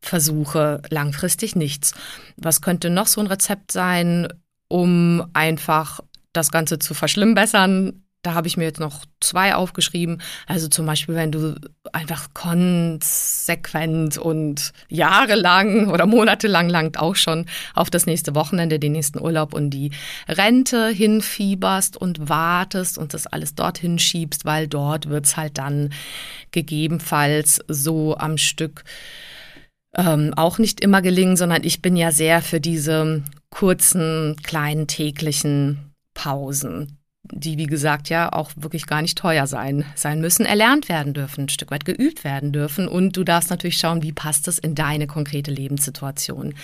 Versuche 0.00 0.80
langfristig 0.88 1.56
nichts. 1.56 1.94
Was 2.36 2.62
könnte 2.62 2.90
noch 2.90 3.06
so 3.06 3.20
ein 3.20 3.26
Rezept 3.26 3.72
sein, 3.72 4.28
um 4.68 5.26
einfach 5.34 6.00
das 6.32 6.50
Ganze 6.50 6.78
zu 6.78 6.94
verschlimmbessern? 6.94 8.02
Da 8.22 8.34
habe 8.34 8.48
ich 8.48 8.58
mir 8.58 8.64
jetzt 8.64 8.80
noch 8.80 9.06
zwei 9.20 9.54
aufgeschrieben. 9.54 10.20
Also 10.46 10.68
zum 10.68 10.84
Beispiel, 10.84 11.14
wenn 11.14 11.32
du 11.32 11.54
einfach 11.92 12.34
konsequent 12.34 14.18
und 14.18 14.72
jahrelang 14.88 15.88
oder 15.88 16.04
monatelang 16.04 16.68
langt 16.68 16.98
auch 16.98 17.16
schon 17.16 17.46
auf 17.74 17.88
das 17.88 18.04
nächste 18.04 18.34
Wochenende, 18.34 18.78
den 18.78 18.92
nächsten 18.92 19.20
Urlaub 19.20 19.54
und 19.54 19.70
die 19.70 19.92
Rente 20.28 20.88
hinfieberst 20.88 21.96
und 21.96 22.28
wartest 22.28 22.98
und 22.98 23.14
das 23.14 23.26
alles 23.26 23.54
dorthin 23.54 23.98
schiebst, 23.98 24.44
weil 24.44 24.68
dort 24.68 25.08
wird 25.08 25.24
es 25.24 25.38
halt 25.38 25.56
dann 25.56 25.90
gegebenenfalls 26.50 27.60
so 27.68 28.18
am 28.18 28.36
Stück 28.36 28.84
ähm, 29.96 30.32
auch 30.36 30.58
nicht 30.58 30.80
immer 30.80 31.02
gelingen, 31.02 31.36
sondern 31.36 31.64
ich 31.64 31.82
bin 31.82 31.96
ja 31.96 32.12
sehr 32.12 32.42
für 32.42 32.60
diese 32.60 33.22
kurzen, 33.50 34.36
kleinen, 34.42 34.86
täglichen 34.86 35.92
Pausen 36.14 37.00
die, 37.32 37.58
wie 37.58 37.66
gesagt, 37.66 38.08
ja 38.08 38.32
auch 38.32 38.50
wirklich 38.56 38.86
gar 38.86 39.02
nicht 39.02 39.16
teuer 39.18 39.46
sein, 39.46 39.84
sein 39.94 40.20
müssen, 40.20 40.46
erlernt 40.46 40.88
werden 40.88 41.14
dürfen, 41.14 41.44
ein 41.44 41.48
Stück 41.48 41.70
weit 41.70 41.84
geübt 41.84 42.24
werden 42.24 42.52
dürfen. 42.52 42.88
Und 42.88 43.16
du 43.16 43.24
darfst 43.24 43.50
natürlich 43.50 43.78
schauen, 43.78 44.02
wie 44.02 44.12
passt 44.12 44.48
es 44.48 44.58
in 44.58 44.74
deine 44.74 45.06
konkrete 45.06 45.50
Lebenssituation. 45.50 46.54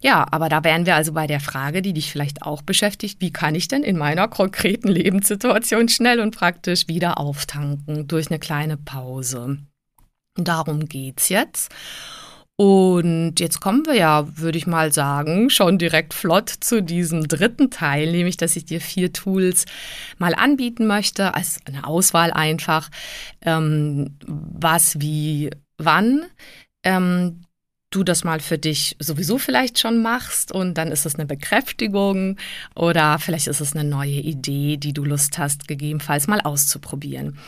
Ja, 0.00 0.26
aber 0.30 0.48
da 0.48 0.62
wären 0.62 0.86
wir 0.86 0.94
also 0.94 1.12
bei 1.12 1.26
der 1.26 1.40
Frage, 1.40 1.82
die 1.82 1.92
dich 1.92 2.12
vielleicht 2.12 2.42
auch 2.42 2.62
beschäftigt, 2.62 3.20
wie 3.20 3.32
kann 3.32 3.56
ich 3.56 3.66
denn 3.66 3.82
in 3.82 3.98
meiner 3.98 4.28
konkreten 4.28 4.88
Lebenssituation 4.88 5.88
schnell 5.88 6.20
und 6.20 6.36
praktisch 6.36 6.86
wieder 6.86 7.18
auftanken 7.18 8.06
durch 8.06 8.30
eine 8.30 8.38
kleine 8.38 8.76
Pause? 8.76 9.58
Darum 10.36 10.86
geht's 10.86 11.28
jetzt. 11.28 11.74
Und 12.60 13.38
jetzt 13.38 13.60
kommen 13.60 13.86
wir 13.86 13.94
ja, 13.94 14.26
würde 14.36 14.58
ich 14.58 14.66
mal 14.66 14.92
sagen, 14.92 15.48
schon 15.48 15.78
direkt 15.78 16.12
flott 16.12 16.48
zu 16.48 16.82
diesem 16.82 17.28
dritten 17.28 17.70
Teil, 17.70 18.10
nämlich, 18.10 18.36
dass 18.36 18.56
ich 18.56 18.64
dir 18.64 18.80
vier 18.80 19.12
Tools 19.12 19.64
mal 20.18 20.34
anbieten 20.34 20.88
möchte, 20.88 21.34
als 21.34 21.60
eine 21.66 21.86
Auswahl 21.86 22.32
einfach, 22.32 22.90
ähm, 23.42 24.18
was, 24.26 25.00
wie, 25.00 25.50
wann. 25.76 26.24
Ähm, 26.82 27.42
du 27.90 28.04
das 28.04 28.22
mal 28.22 28.40
für 28.40 28.58
dich 28.58 28.96
sowieso 28.98 29.38
vielleicht 29.38 29.78
schon 29.78 30.02
machst 30.02 30.52
und 30.52 30.74
dann 30.74 30.92
ist 30.92 31.06
es 31.06 31.14
eine 31.14 31.24
Bekräftigung 31.24 32.36
oder 32.74 33.18
vielleicht 33.18 33.46
ist 33.46 33.62
es 33.62 33.74
eine 33.74 33.88
neue 33.88 34.10
Idee, 34.10 34.76
die 34.76 34.92
du 34.92 35.04
Lust 35.04 35.38
hast, 35.38 35.68
gegebenenfalls 35.68 36.26
mal 36.26 36.42
auszuprobieren. 36.42 37.38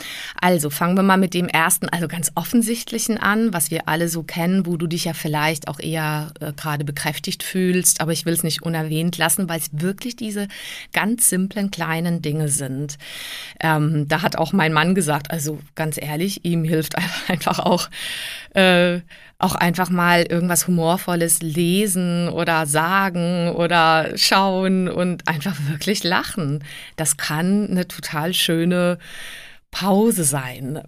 Also 0.41 0.71
fangen 0.71 0.97
wir 0.97 1.03
mal 1.03 1.19
mit 1.19 1.35
dem 1.35 1.47
ersten, 1.47 1.91
also 1.91 2.09
ganz 2.09 2.33
offensichtlichen 2.37 3.19
an, 3.19 3.53
was 3.53 3.71
wir 3.71 3.87
alle 3.87 4.09
so 4.09 4.23
kennen, 4.23 4.65
wo 4.65 4.79
du 4.79 4.87
dich 4.87 5.05
ja 5.05 5.13
vielleicht 5.13 5.69
auch 5.69 5.79
eher 5.79 6.33
äh, 6.41 6.55
gerade 6.55 6.87
bekräftigt 6.87 7.43
fühlst, 7.43 8.01
aber 8.01 8.13
ich 8.13 8.25
will 8.25 8.33
es 8.33 8.43
nicht 8.43 8.63
unerwähnt 8.63 9.19
lassen, 9.19 9.47
weil 9.47 9.61
es 9.61 9.69
wirklich 9.73 10.17
diese 10.17 10.49
ganz 10.95 11.29
simplen 11.29 11.71
kleinen 11.71 12.23
Dinge 12.23 12.49
sind. 12.49 12.97
Ähm, 13.61 14.09
da 14.09 14.23
hat 14.23 14.37
auch 14.37 14.55
mein 14.55 14.73
Mann 14.73 14.95
gesagt, 14.95 15.31
also 15.31 15.59
ganz 15.75 15.99
ehrlich, 16.01 16.47
ihm 16.47 16.65
hilft 16.65 16.95
einfach 17.29 17.59
auch 17.59 17.91
äh, 18.55 19.01
auch 19.41 19.55
einfach 19.55 19.91
mal 19.91 20.23
irgendwas 20.23 20.67
Humorvolles 20.67 21.41
lesen 21.41 22.29
oder 22.29 22.67
sagen 22.67 23.51
oder 23.51 24.17
schauen 24.17 24.89
und 24.89 25.27
einfach 25.27 25.57
wirklich 25.69 26.05
lachen. 26.05 26.63
Das 26.97 27.17
kann 27.17 27.69
eine 27.71 27.89
total 27.89 28.35
schöne 28.35 28.99
Pause 29.71 30.25
sein. 30.25 30.83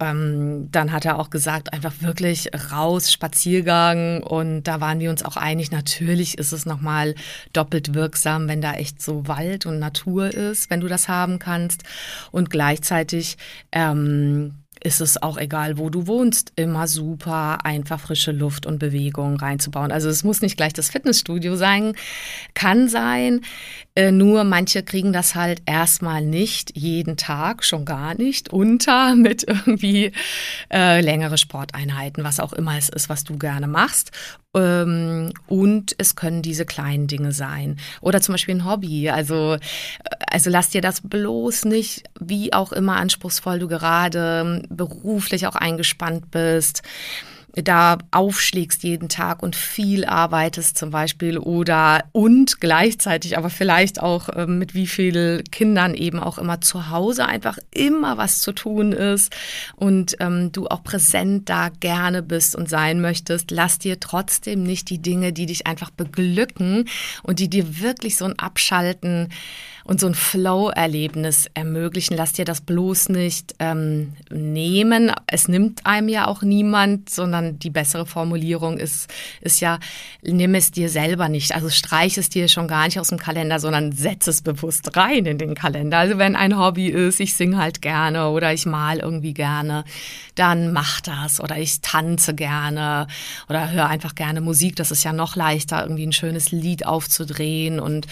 Ähm, 0.00 0.68
dann 0.70 0.92
hat 0.92 1.04
er 1.06 1.18
auch 1.18 1.28
gesagt, 1.28 1.72
einfach 1.72 1.94
wirklich 2.00 2.50
raus, 2.70 3.10
Spaziergang. 3.12 4.22
Und 4.22 4.62
da 4.62 4.80
waren 4.80 5.00
wir 5.00 5.10
uns 5.10 5.24
auch 5.24 5.36
einig, 5.36 5.72
natürlich 5.72 6.38
ist 6.38 6.52
es 6.52 6.66
nochmal 6.66 7.16
doppelt 7.52 7.94
wirksam, 7.94 8.46
wenn 8.46 8.60
da 8.60 8.74
echt 8.74 9.02
so 9.02 9.26
Wald 9.26 9.66
und 9.66 9.80
Natur 9.80 10.32
ist, 10.32 10.70
wenn 10.70 10.80
du 10.80 10.86
das 10.88 11.08
haben 11.08 11.40
kannst. 11.40 11.82
Und 12.30 12.48
gleichzeitig 12.48 13.38
ähm, 13.72 14.54
ist 14.82 15.00
es 15.00 15.22
auch 15.22 15.36
egal, 15.38 15.78
wo 15.78 15.90
du 15.90 16.06
wohnst, 16.06 16.52
immer 16.56 16.86
super 16.86 17.64
einfach 17.64 18.00
frische 18.00 18.32
Luft 18.32 18.66
und 18.66 18.78
Bewegung 18.78 19.36
reinzubauen. 19.36 19.92
Also 19.92 20.08
es 20.08 20.24
muss 20.24 20.40
nicht 20.40 20.56
gleich 20.56 20.72
das 20.72 20.90
Fitnessstudio 20.90 21.56
sein, 21.56 21.94
kann 22.54 22.88
sein. 22.88 23.40
Äh, 23.98 24.12
nur 24.12 24.44
manche 24.44 24.84
kriegen 24.84 25.12
das 25.12 25.34
halt 25.34 25.60
erstmal 25.66 26.22
nicht 26.22 26.76
jeden 26.76 27.16
Tag, 27.16 27.64
schon 27.64 27.84
gar 27.84 28.14
nicht, 28.14 28.48
unter 28.52 29.14
mit 29.16 29.42
irgendwie 29.42 30.12
äh, 30.72 31.00
längere 31.00 31.36
Sporteinheiten, 31.36 32.22
was 32.22 32.38
auch 32.38 32.52
immer 32.52 32.78
es 32.78 32.88
ist, 32.88 33.08
was 33.08 33.24
du 33.24 33.36
gerne 33.36 33.66
machst. 33.66 34.12
Ähm, 34.54 35.32
und 35.48 35.96
es 35.98 36.14
können 36.14 36.42
diese 36.42 36.64
kleinen 36.64 37.08
Dinge 37.08 37.32
sein. 37.32 37.76
Oder 38.00 38.20
zum 38.20 38.34
Beispiel 38.34 38.54
ein 38.54 38.64
Hobby. 38.64 39.10
Also, 39.10 39.54
äh, 39.54 39.58
also 40.30 40.48
lass 40.48 40.70
dir 40.70 40.80
das 40.80 41.00
bloß 41.02 41.64
nicht, 41.64 42.04
wie 42.20 42.52
auch 42.52 42.70
immer 42.70 42.98
anspruchsvoll 42.98 43.58
du 43.58 43.66
gerade 43.66 44.62
beruflich 44.68 45.48
auch 45.48 45.56
eingespannt 45.56 46.30
bist 46.30 46.84
da 47.54 47.98
aufschlägst 48.10 48.82
jeden 48.82 49.08
Tag 49.08 49.42
und 49.42 49.56
viel 49.56 50.04
arbeitest 50.04 50.76
zum 50.76 50.90
Beispiel 50.90 51.38
oder 51.38 52.04
und 52.12 52.60
gleichzeitig 52.60 53.36
aber 53.38 53.50
vielleicht 53.50 54.00
auch 54.00 54.28
äh, 54.28 54.46
mit 54.46 54.74
wie 54.74 54.86
vielen 54.86 55.42
Kindern 55.44 55.94
eben 55.94 56.20
auch 56.20 56.38
immer 56.38 56.60
zu 56.60 56.90
Hause 56.90 57.26
einfach 57.26 57.58
immer 57.70 58.18
was 58.18 58.40
zu 58.40 58.52
tun 58.52 58.92
ist 58.92 59.34
und 59.76 60.16
ähm, 60.20 60.52
du 60.52 60.68
auch 60.68 60.82
präsent 60.82 61.48
da 61.48 61.70
gerne 61.80 62.22
bist 62.22 62.54
und 62.54 62.68
sein 62.68 63.00
möchtest, 63.00 63.50
lass 63.50 63.78
dir 63.78 63.98
trotzdem 63.98 64.62
nicht 64.62 64.90
die 64.90 65.00
Dinge, 65.00 65.32
die 65.32 65.46
dich 65.46 65.66
einfach 65.66 65.90
beglücken 65.90 66.88
und 67.22 67.38
die 67.38 67.48
dir 67.48 67.80
wirklich 67.80 68.16
so 68.16 68.24
ein 68.24 68.38
Abschalten 68.38 69.28
und 69.88 70.00
so 70.00 70.06
ein 70.06 70.14
Flow-Erlebnis 70.14 71.48
ermöglichen. 71.54 72.14
Lass 72.14 72.34
dir 72.34 72.44
das 72.44 72.60
bloß 72.60 73.08
nicht 73.08 73.54
ähm, 73.58 74.12
nehmen. 74.30 75.10
Es 75.26 75.48
nimmt 75.48 75.86
einem 75.86 76.10
ja 76.10 76.26
auch 76.26 76.42
niemand, 76.42 77.08
sondern 77.08 77.58
die 77.58 77.70
bessere 77.70 78.04
Formulierung 78.04 78.76
ist, 78.76 79.10
ist 79.40 79.60
ja, 79.60 79.78
nimm 80.20 80.54
es 80.54 80.72
dir 80.72 80.90
selber 80.90 81.30
nicht. 81.30 81.54
Also 81.54 81.70
streich 81.70 82.18
es 82.18 82.28
dir 82.28 82.48
schon 82.48 82.68
gar 82.68 82.84
nicht 82.84 83.00
aus 83.00 83.08
dem 83.08 83.18
Kalender, 83.18 83.60
sondern 83.60 83.92
setz 83.92 84.26
es 84.26 84.42
bewusst 84.42 84.94
rein 84.94 85.24
in 85.24 85.38
den 85.38 85.54
Kalender. 85.54 85.96
Also 85.96 86.18
wenn 86.18 86.36
ein 86.36 86.58
Hobby 86.58 86.88
ist, 86.88 87.18
ich 87.18 87.32
singe 87.32 87.56
halt 87.56 87.80
gerne 87.80 88.28
oder 88.28 88.52
ich 88.52 88.66
mal 88.66 88.98
irgendwie 88.98 89.32
gerne, 89.32 89.84
dann 90.34 90.70
mach 90.70 91.00
das. 91.00 91.40
Oder 91.40 91.56
ich 91.56 91.80
tanze 91.80 92.34
gerne 92.34 93.06
oder 93.48 93.70
höre 93.70 93.86
einfach 93.86 94.14
gerne 94.14 94.42
Musik. 94.42 94.76
Das 94.76 94.90
ist 94.90 95.02
ja 95.02 95.14
noch 95.14 95.34
leichter, 95.34 95.80
irgendwie 95.82 96.06
ein 96.06 96.12
schönes 96.12 96.52
Lied 96.52 96.84
aufzudrehen 96.84 97.80
und 97.80 98.06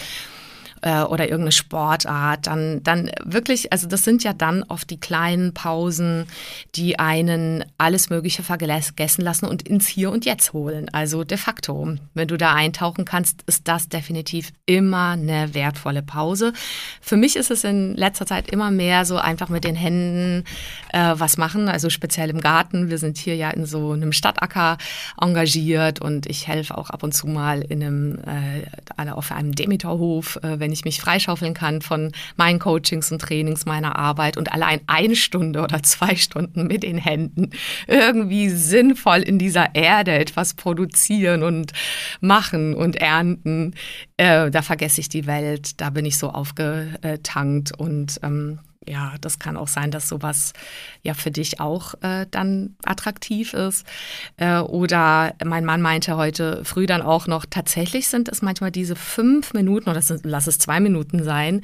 äh, 0.81 1.01
oder 1.01 1.25
irgendeine 1.25 1.51
Sportart, 1.51 2.47
dann, 2.47 2.83
dann 2.83 3.11
wirklich, 3.23 3.71
also 3.71 3.87
das 3.87 4.03
sind 4.03 4.23
ja 4.23 4.33
dann 4.33 4.63
oft 4.63 4.89
die 4.89 4.99
kleinen 4.99 5.53
Pausen, 5.53 6.25
die 6.75 6.99
einen 6.99 7.65
alles 7.77 8.09
Mögliche 8.09 8.43
vergessen 8.43 9.21
lassen 9.21 9.45
und 9.45 9.67
ins 9.67 9.87
Hier 9.87 10.11
und 10.11 10.25
Jetzt 10.25 10.53
holen. 10.53 10.89
Also 10.91 11.23
de 11.23 11.37
facto, 11.37 11.95
wenn 12.13 12.27
du 12.27 12.37
da 12.37 12.53
eintauchen 12.53 13.05
kannst, 13.05 13.43
ist 13.47 13.67
das 13.67 13.89
definitiv 13.89 14.51
immer 14.65 15.11
eine 15.11 15.53
wertvolle 15.53 16.01
Pause. 16.01 16.53
Für 17.01 17.17
mich 17.17 17.35
ist 17.35 17.51
es 17.51 17.63
in 17.63 17.95
letzter 17.95 18.25
Zeit 18.25 18.49
immer 18.51 18.71
mehr 18.71 19.05
so 19.05 19.17
einfach 19.17 19.49
mit 19.49 19.63
den 19.63 19.75
Händen 19.75 20.43
äh, 20.93 21.13
was 21.15 21.37
machen, 21.37 21.69
also 21.69 21.89
speziell 21.89 22.29
im 22.29 22.41
Garten. 22.41 22.89
Wir 22.89 22.97
sind 22.97 23.17
hier 23.17 23.35
ja 23.35 23.49
in 23.49 23.65
so 23.65 23.91
einem 23.91 24.11
Stadtacker 24.11 24.77
engagiert 25.19 26.01
und 26.01 26.25
ich 26.25 26.47
helfe 26.47 26.77
auch 26.77 26.89
ab 26.89 27.03
und 27.03 27.13
zu 27.13 27.27
mal 27.27 27.61
in 27.61 27.83
einem, 27.83 28.19
äh, 28.25 29.11
auf 29.11 29.31
einem 29.31 29.53
Demeterhof, 29.53 30.39
äh, 30.43 30.59
wenn 30.67 30.73
ich 30.73 30.83
mich 30.83 30.99
freischaufeln 30.99 31.53
kann 31.53 31.81
von 31.81 32.11
meinen 32.35 32.59
Coachings 32.59 33.09
und 33.09 33.21
Trainings, 33.21 33.65
meiner 33.65 33.95
Arbeit 33.95 34.35
und 34.35 34.51
allein 34.51 34.81
eine 34.85 35.15
Stunde 35.15 35.61
oder 35.61 35.81
zwei 35.81 36.17
Stunden 36.17 36.67
mit 36.67 36.83
den 36.83 36.97
Händen 36.97 37.51
irgendwie 37.87 38.49
sinnvoll 38.49 39.19
in 39.19 39.39
dieser 39.39 39.75
Erde 39.75 40.11
etwas 40.11 40.55
produzieren 40.55 41.43
und 41.43 41.71
machen 42.19 42.73
und 42.73 42.97
ernten, 42.97 43.75
äh, 44.17 44.51
da 44.51 44.61
vergesse 44.61 44.99
ich 44.99 45.07
die 45.07 45.25
Welt, 45.25 45.79
da 45.79 45.89
bin 45.89 46.03
ich 46.03 46.17
so 46.17 46.31
aufgetankt 46.31 47.71
und 47.79 48.19
ähm, 48.23 48.59
ja, 48.87 49.15
das 49.21 49.39
kann 49.39 49.57
auch 49.57 49.67
sein, 49.67 49.91
dass 49.91 50.07
sowas 50.07 50.53
ja 51.03 51.13
für 51.13 51.31
dich 51.31 51.59
auch 51.59 51.93
äh, 52.01 52.25
dann 52.31 52.75
attraktiv 52.83 53.53
ist. 53.53 53.85
Äh, 54.37 54.59
oder 54.59 55.35
mein 55.43 55.65
Mann 55.65 55.81
meinte 55.81 56.17
heute 56.17 56.63
früh 56.63 56.85
dann 56.85 57.01
auch 57.01 57.27
noch, 57.27 57.45
tatsächlich 57.45 58.07
sind 58.07 58.29
es 58.29 58.41
manchmal 58.41 58.71
diese 58.71 58.95
fünf 58.95 59.53
Minuten 59.53 59.89
oder 59.89 60.01
sind, 60.01 60.21
lass 60.23 60.47
es 60.47 60.59
zwei 60.59 60.79
Minuten 60.79 61.23
sein, 61.23 61.61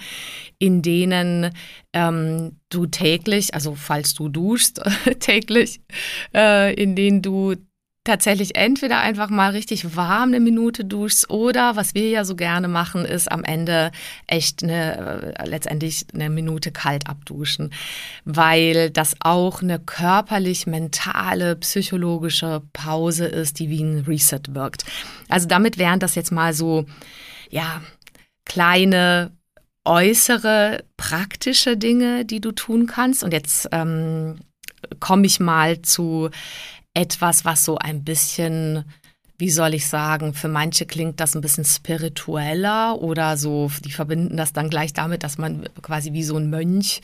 in 0.60 0.82
denen 0.82 1.52
ähm, 1.94 2.58
du 2.70 2.86
täglich, 2.86 3.54
also 3.54 3.76
falls 3.76 4.14
du 4.14 4.30
duschst 4.30 4.82
täglich, 5.20 5.82
äh, 6.34 6.74
in 6.74 6.96
denen 6.96 7.22
du 7.22 7.56
tatsächlich 8.04 8.56
entweder 8.56 9.00
einfach 9.00 9.30
mal 9.30 9.52
richtig 9.52 9.96
warm 9.96 10.30
eine 10.30 10.40
Minute 10.40 10.84
duschst 10.84 11.30
oder 11.30 11.76
was 11.76 11.96
wir 11.96 12.10
ja 12.10 12.26
so 12.26 12.36
gerne 12.36 12.68
machen, 12.68 13.06
ist 13.06 13.32
am 13.32 13.44
Ende 13.44 13.92
echt 14.28 14.62
eine, 14.64 15.36
äh, 15.38 15.48
letztendlich 15.48 16.06
eine 16.14 16.30
Minute 16.30 16.72
kalt 16.72 17.08
abduschen, 17.08 17.74
weil 18.26 18.90
das 18.90 19.16
auch 19.22 19.62
eine 19.62 19.80
körperlich, 19.80 20.68
mentale, 20.68 21.56
psychologische 21.56 22.62
Pause 22.74 23.26
ist, 23.26 23.60
die 23.60 23.70
wie 23.70 23.84
ein 23.84 24.04
Reset 24.06 24.42
wirkt. 24.50 24.84
Also 25.30 25.48
damit 25.48 25.78
wären 25.78 26.00
das 26.00 26.16
jetzt 26.16 26.32
mal 26.32 26.54
so, 26.54 26.86
ja, 27.50 27.82
kleine 28.46 29.32
äußere 29.86 30.84
praktische 30.98 31.78
Dinge, 31.78 32.26
die 32.26 32.42
du 32.42 32.52
tun 32.52 32.86
kannst. 32.86 33.24
Und 33.24 33.32
jetzt 33.32 33.70
ähm, 33.72 34.40
komme 35.00 35.26
ich 35.26 35.40
mal 35.40 35.82
zu 35.82 36.30
etwas, 36.94 37.46
was 37.46 37.66
so 37.66 37.78
ein 37.78 38.04
bisschen, 38.04 38.86
wie 39.38 39.50
soll 39.50 39.74
ich 39.74 39.88
sagen, 39.88 40.34
für 40.34 40.48
manche 40.48 40.86
klingt 40.86 41.20
das 41.20 41.36
ein 41.36 41.42
bisschen 41.42 41.66
spiritueller 41.66 43.02
oder 43.02 43.36
so, 43.36 43.72
die 43.84 43.92
verbinden 43.92 44.38
das 44.38 44.54
dann 44.54 44.70
gleich 44.70 44.94
damit, 44.94 45.24
dass 45.24 45.38
man 45.38 45.64
quasi 45.82 46.14
wie 46.14 46.24
so 46.24 46.38
ein 46.38 46.50
Mönch 46.50 47.02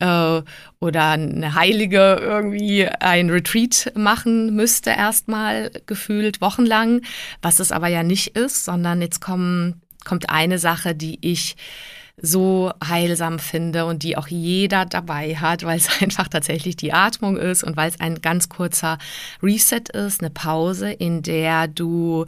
äh, 0.00 0.42
oder 0.80 1.10
eine 1.10 1.54
Heilige 1.54 2.18
irgendwie 2.20 2.86
ein 2.86 3.30
Retreat 3.30 3.92
machen 3.96 4.54
müsste, 4.54 4.90
erstmal 4.90 5.70
gefühlt 5.86 6.40
wochenlang, 6.40 7.02
was 7.42 7.58
es 7.58 7.72
aber 7.72 7.88
ja 7.88 8.02
nicht 8.02 8.36
ist, 8.36 8.64
sondern 8.64 9.02
jetzt 9.02 9.20
kommen, 9.20 9.82
kommt 10.04 10.30
eine 10.30 10.58
Sache, 10.58 10.94
die 10.94 11.18
ich 11.20 11.56
so 12.20 12.72
heilsam 12.82 13.38
finde 13.38 13.84
und 13.84 14.02
die 14.02 14.16
auch 14.16 14.28
jeder 14.28 14.86
dabei 14.86 15.36
hat, 15.36 15.64
weil 15.64 15.78
es 15.78 15.88
einfach 16.02 16.28
tatsächlich 16.28 16.76
die 16.76 16.92
Atmung 16.92 17.36
ist 17.36 17.62
und 17.62 17.76
weil 17.76 17.90
es 17.90 18.00
ein 18.00 18.20
ganz 18.22 18.48
kurzer 18.48 18.98
Reset 19.42 19.88
ist, 19.92 20.20
eine 20.20 20.30
Pause, 20.30 20.90
in 20.90 21.22
der 21.22 21.68
du 21.68 22.26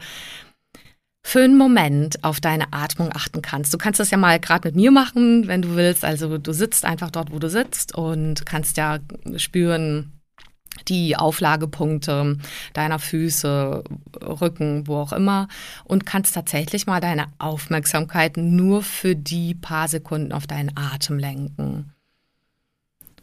für 1.24 1.42
einen 1.42 1.58
Moment 1.58 2.24
auf 2.24 2.40
deine 2.40 2.72
Atmung 2.72 3.10
achten 3.14 3.42
kannst. 3.42 3.74
Du 3.74 3.78
kannst 3.78 4.00
das 4.00 4.10
ja 4.10 4.16
mal 4.16 4.40
gerade 4.40 4.68
mit 4.68 4.76
mir 4.76 4.90
machen, 4.90 5.46
wenn 5.46 5.60
du 5.60 5.76
willst. 5.76 6.04
Also 6.04 6.38
du 6.38 6.52
sitzt 6.52 6.86
einfach 6.86 7.10
dort, 7.10 7.32
wo 7.32 7.38
du 7.38 7.50
sitzt 7.50 7.94
und 7.94 8.46
kannst 8.46 8.78
ja 8.78 8.98
spüren, 9.36 10.17
die 10.86 11.16
Auflagepunkte 11.16 12.38
deiner 12.72 12.98
Füße, 12.98 13.84
Rücken, 14.22 14.86
wo 14.86 14.96
auch 14.96 15.12
immer 15.12 15.48
und 15.84 16.06
kannst 16.06 16.34
tatsächlich 16.34 16.86
mal 16.86 17.00
deine 17.00 17.26
Aufmerksamkeit 17.38 18.36
nur 18.36 18.82
für 18.82 19.16
die 19.16 19.54
paar 19.54 19.88
Sekunden 19.88 20.32
auf 20.32 20.46
deinen 20.46 20.76
Atem 20.76 21.18
lenken. 21.18 21.92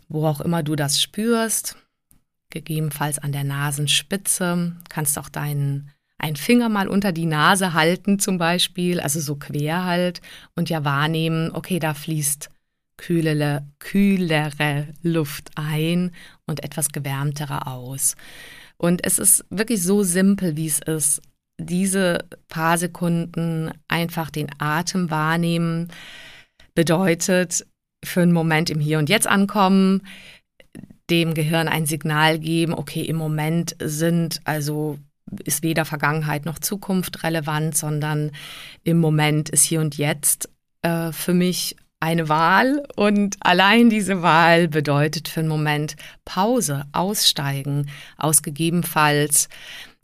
Wo 0.08 0.28
auch 0.28 0.42
immer 0.42 0.64
du 0.64 0.76
das 0.76 1.02
spürst, 1.02 1.78
gegebenenfalls 2.50 3.20
an 3.20 3.32
der 3.32 3.44
Nasenspitze, 3.44 4.74
kannst 4.90 5.18
auch 5.18 5.30
deinen 5.30 5.92
einen 6.18 6.36
Finger 6.36 6.70
mal 6.70 6.88
unter 6.88 7.12
die 7.12 7.26
Nase 7.26 7.74
halten 7.74 8.20
zum 8.20 8.38
Beispiel, 8.38 9.00
also 9.00 9.20
so 9.20 9.36
quer 9.36 9.84
halt 9.84 10.22
und 10.56 10.70
ja 10.70 10.86
wahrnehmen, 10.86 11.52
okay, 11.52 11.80
da 11.80 11.94
fließt 11.94 12.50
kühlere, 12.98 13.66
kühlere 13.80 14.88
Luft 15.02 15.52
ein 15.56 16.12
und 16.46 16.64
etwas 16.64 16.90
gewärmtere 16.90 17.68
aus. 17.68 18.16
Und 18.78 19.06
es 19.06 19.20
ist 19.20 19.46
wirklich 19.50 19.82
so 19.82 20.04
simpel, 20.04 20.56
wie 20.56 20.68
es 20.68 20.80
ist. 20.80 21.22
Diese 21.58 22.26
paar 22.50 22.78
Sekunden 22.78 23.72
einfach 23.88 24.30
den 24.30 24.48
Atem 24.60 25.10
wahrnehmen 25.10 25.90
bedeutet 26.74 27.66
für 28.04 28.22
einen 28.22 28.34
Moment 28.34 28.70
im 28.70 28.80
Hier 28.80 29.00
und 29.00 29.10
Jetzt 29.10 29.28
ankommen, 29.28 30.02
dem 31.10 31.34
Gehirn 31.34 31.68
ein 31.68 31.86
Signal 31.86 32.40
geben, 32.40 32.74
okay, 32.74 33.02
im 33.02 33.16
Moment 33.16 33.76
sind 33.80 34.42
also 34.44 35.00
ist 35.44 35.64
weder 35.64 35.86
Vergangenheit 35.86 36.46
noch 36.46 36.60
Zukunft 36.60 37.24
relevant, 37.24 37.76
sondern 37.76 38.32
im 38.84 39.00
Moment 39.00 39.50
ist 39.50 39.64
hier 39.64 39.82
und 39.82 39.98
jetzt 39.98 40.50
äh, 40.84 41.12
für 41.12 41.34
mich 41.34 41.76
eine 42.00 42.30
Wahl 42.30 42.84
und 42.96 43.38
allein 43.40 43.90
diese 43.90 44.22
Wahl 44.22 44.68
bedeutet 44.68 45.28
für 45.28 45.40
einen 45.40 45.50
Moment 45.50 45.96
Pause, 46.24 46.86
aussteigen, 46.92 47.90
aus 48.18 48.44
gegebenenfalls 48.44 49.50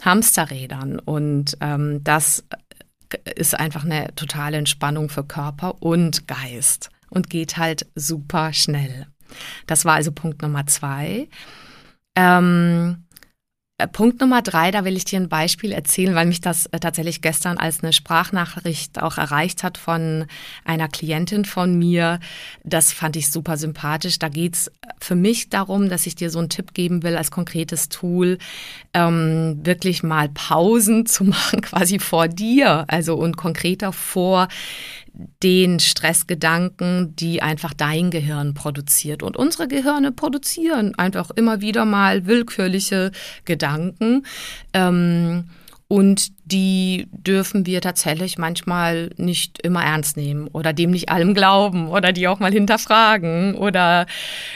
Hamsterrädern 0.01 0.99
und 0.99 1.57
ähm, 1.61 2.03
das 2.03 2.43
ist 3.35 3.59
einfach 3.59 3.83
eine 3.83 4.15
totale 4.15 4.57
Entspannung 4.57 5.09
für 5.09 5.23
Körper 5.23 5.81
und 5.81 6.27
Geist 6.27 6.89
und 7.09 7.29
geht 7.29 7.57
halt 7.57 7.87
super 7.95 8.53
schnell. 8.53 9.07
Das 9.67 9.85
war 9.85 9.95
also 9.95 10.11
Punkt 10.11 10.41
Nummer 10.41 10.65
zwei. 10.65 11.27
Ähm, 12.15 13.05
äh, 13.09 13.10
Punkt 13.87 14.21
Nummer 14.21 14.41
drei, 14.41 14.71
da 14.71 14.85
will 14.85 14.97
ich 14.97 15.05
dir 15.05 15.19
ein 15.19 15.29
Beispiel 15.29 15.71
erzählen, 15.71 16.15
weil 16.15 16.25
mich 16.25 16.41
das 16.41 16.65
äh, 16.67 16.79
tatsächlich 16.79 17.21
gestern 17.21 17.57
als 17.57 17.83
eine 17.83 17.93
Sprachnachricht 17.93 19.01
auch 19.01 19.17
erreicht 19.17 19.63
hat 19.63 19.77
von 19.77 20.25
einer 20.65 20.87
Klientin 20.87 21.45
von 21.45 21.77
mir. 21.77 22.19
Das 22.63 22.91
fand 22.91 23.15
ich 23.15 23.31
super 23.31 23.57
sympathisch. 23.57 24.19
Da 24.19 24.29
geht's 24.29 24.71
für 24.99 25.15
mich 25.15 25.49
darum, 25.49 25.89
dass 25.89 26.07
ich 26.07 26.15
dir 26.15 26.29
so 26.29 26.39
einen 26.39 26.49
Tipp 26.49 26.73
geben 26.73 27.03
will 27.03 27.17
als 27.17 27.31
konkretes 27.31 27.89
Tool, 27.89 28.37
ähm, 28.93 29.59
wirklich 29.63 30.03
mal 30.03 30.29
Pausen 30.29 31.05
zu 31.05 31.23
machen, 31.23 31.61
quasi 31.61 31.99
vor 31.99 32.27
dir, 32.27 32.85
also 32.87 33.15
und 33.15 33.37
konkreter 33.37 33.93
vor 33.93 34.47
den 35.43 35.79
Stressgedanken, 35.79 37.15
die 37.15 37.41
einfach 37.41 37.73
dein 37.73 38.11
Gehirn 38.11 38.53
produziert. 38.53 39.23
Und 39.23 39.37
unsere 39.37 39.67
Gehirne 39.67 40.11
produzieren 40.11 40.95
einfach 40.95 41.31
immer 41.31 41.61
wieder 41.61 41.85
mal 41.85 42.25
willkürliche 42.25 43.11
Gedanken. 43.45 44.25
Ähm, 44.73 45.45
und 45.87 46.31
die 46.45 47.09
dürfen 47.11 47.65
wir 47.65 47.81
tatsächlich 47.81 48.37
manchmal 48.37 49.09
nicht 49.17 49.61
immer 49.61 49.83
ernst 49.83 50.15
nehmen 50.15 50.47
oder 50.47 50.71
dem 50.71 50.91
nicht 50.91 51.09
allem 51.09 51.33
glauben 51.33 51.89
oder 51.89 52.13
die 52.13 52.29
auch 52.29 52.39
mal 52.39 52.53
hinterfragen 52.53 53.55
oder 53.55 54.05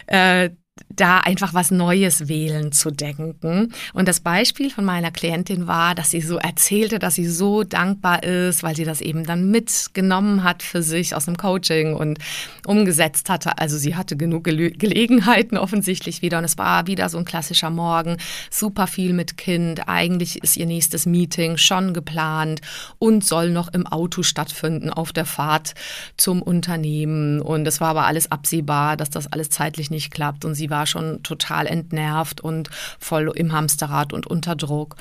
äh, 0.08 0.52
da 0.90 1.20
einfach 1.20 1.54
was 1.54 1.72
Neues 1.72 2.28
wählen 2.28 2.72
zu 2.72 2.92
denken. 2.92 3.74
Und 3.94 4.08
das 4.08 4.20
Beispiel 4.20 4.70
von 4.70 4.84
meiner 4.84 5.12
Klientin 5.12 5.68
war, 5.68 5.96
dass 5.96 6.10
sie 6.10 6.20
so 6.22 6.38
erzählte, 6.38 7.00
dass 7.00 7.16
sie 7.16 7.28
so 7.28 7.64
dankbar 7.64 8.24
ist, 8.24 8.62
weil 8.62 8.76
sie 8.76 8.84
das 8.84 9.00
eben 9.00 9.24
dann 9.24 9.52
mitgenommen 9.52 10.44
hat 10.44 10.64
für 10.64 10.84
sich 10.84 11.16
aus 11.16 11.26
dem 11.26 11.38
Coaching 11.38 11.96
und 11.96 12.20
umgesetzt 12.66 13.30
hatte. 13.30 13.58
Also 13.58 13.78
sie 13.78 13.96
hatte 13.96 14.18
genug 14.18 14.44
Gele 14.44 14.72
Gelegenheiten 14.72 15.58
offensichtlich 15.58 16.22
wieder. 16.22 16.40
Und 16.40 16.44
es 16.44 16.58
war 16.58 16.88
wieder 16.88 17.08
so 17.08 17.18
ein 17.18 17.26
klassischer 17.26 17.70
Morgen, 17.70 18.18
super 18.50 18.88
viel 18.88 19.14
mit 19.14 19.38
Kind. 19.38 19.88
Eigentlich 19.88 20.44
ist 20.44 20.58
ihr 20.58 20.66
nächstes 20.66 21.06
Meeting 21.06 21.58
schon 21.58 21.94
geplant 21.94 22.60
und 23.00 23.24
soll 23.24 23.50
noch 23.50 23.74
im 23.74 23.88
Auto 23.88 24.24
stattfinden 24.24 24.90
auf 24.90 25.14
der 25.14 25.26
Fahrt 25.26 25.74
zum 26.18 26.42
Unternehmen. 26.42 27.42
Und 27.42 27.66
es 27.66 27.80
war 27.80 27.90
aber 27.90 28.06
alles 28.06 28.30
absehbar, 28.32 28.98
dass 28.98 29.10
das 29.10 29.32
alles 29.32 29.50
zeitlich 29.50 29.90
nicht 29.90 30.12
klappt. 30.12 30.44
Und 30.44 30.56
sie 30.56 30.64
sie 30.65 30.69
war 30.71 30.88
schon 30.88 31.21
total 31.21 31.67
entnervt 31.67 32.41
und 32.41 32.69
voll 32.99 33.32
im 33.36 33.51
Hamsterrad 33.51 34.13
und 34.13 34.25
unter 34.25 34.56
Druck. 34.56 34.95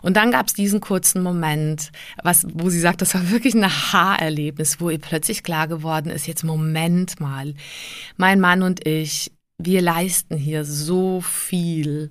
Und 0.00 0.16
dann 0.16 0.30
gab 0.30 0.46
es 0.46 0.54
diesen 0.54 0.80
kurzen 0.80 1.22
Moment, 1.22 1.90
was, 2.22 2.46
wo 2.52 2.70
sie 2.70 2.78
sagt, 2.78 3.02
das 3.02 3.14
war 3.14 3.30
wirklich 3.30 3.54
ein 3.54 3.66
Haarerlebnis, 3.66 4.80
wo 4.80 4.90
ihr 4.90 4.98
plötzlich 4.98 5.42
klar 5.42 5.66
geworden 5.66 6.10
ist, 6.10 6.28
jetzt 6.28 6.44
Moment 6.44 7.18
mal, 7.18 7.54
mein 8.16 8.38
Mann 8.38 8.62
und 8.62 8.86
ich, 8.86 9.32
wir 9.58 9.82
leisten 9.82 10.36
hier 10.36 10.64
so 10.64 11.20
viel. 11.20 12.10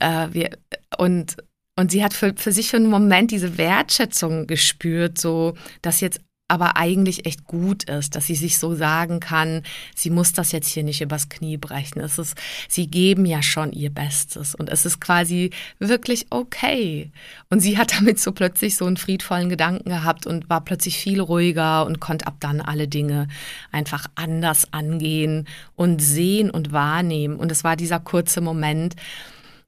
Äh, 0.00 0.28
wir, 0.32 0.50
und 0.98 1.36
und 1.78 1.90
sie 1.90 2.04
hat 2.04 2.12
für, 2.12 2.34
für 2.36 2.52
sich 2.52 2.68
für 2.68 2.76
einen 2.76 2.90
Moment 2.90 3.30
diese 3.30 3.56
Wertschätzung 3.56 4.46
gespürt, 4.46 5.16
so 5.16 5.54
dass 5.80 6.00
jetzt 6.00 6.20
aber 6.52 6.76
eigentlich 6.76 7.24
echt 7.24 7.46
gut 7.46 7.84
ist, 7.84 8.14
dass 8.14 8.26
sie 8.26 8.34
sich 8.34 8.58
so 8.58 8.74
sagen 8.74 9.20
kann, 9.20 9.62
sie 9.94 10.10
muss 10.10 10.34
das 10.34 10.52
jetzt 10.52 10.68
hier 10.68 10.82
nicht 10.82 11.00
übers 11.00 11.30
Knie 11.30 11.56
brechen. 11.56 12.00
Es 12.00 12.18
ist, 12.18 12.36
sie 12.68 12.88
geben 12.88 13.24
ja 13.24 13.42
schon 13.42 13.72
ihr 13.72 13.88
Bestes 13.88 14.54
und 14.54 14.68
es 14.68 14.84
ist 14.84 15.00
quasi 15.00 15.48
wirklich 15.78 16.26
okay. 16.28 17.10
Und 17.48 17.60
sie 17.60 17.78
hat 17.78 17.94
damit 17.98 18.20
so 18.20 18.32
plötzlich 18.32 18.76
so 18.76 18.84
einen 18.84 18.98
friedvollen 18.98 19.48
Gedanken 19.48 19.88
gehabt 19.88 20.26
und 20.26 20.50
war 20.50 20.62
plötzlich 20.62 20.98
viel 20.98 21.22
ruhiger 21.22 21.86
und 21.86 22.00
konnte 22.00 22.26
ab 22.26 22.34
dann 22.40 22.60
alle 22.60 22.86
Dinge 22.86 23.28
einfach 23.70 24.08
anders 24.14 24.74
angehen 24.74 25.48
und 25.74 26.02
sehen 26.02 26.50
und 26.50 26.70
wahrnehmen. 26.70 27.36
Und 27.36 27.50
es 27.50 27.64
war 27.64 27.76
dieser 27.76 27.98
kurze 27.98 28.42
Moment, 28.42 28.94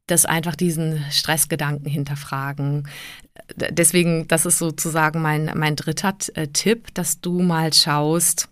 das 0.06 0.26
einfach 0.26 0.54
diesen 0.54 1.04
Stressgedanken 1.10 1.90
hinterfragen. 1.90 2.88
Deswegen, 3.56 4.28
das 4.28 4.46
ist 4.46 4.58
sozusagen 4.58 5.22
mein, 5.22 5.50
mein 5.54 5.76
dritter 5.76 6.14
äh, 6.34 6.48
Tipp, 6.48 6.94
dass 6.94 7.20
du 7.20 7.40
mal 7.40 7.72
schaust, 7.72 8.48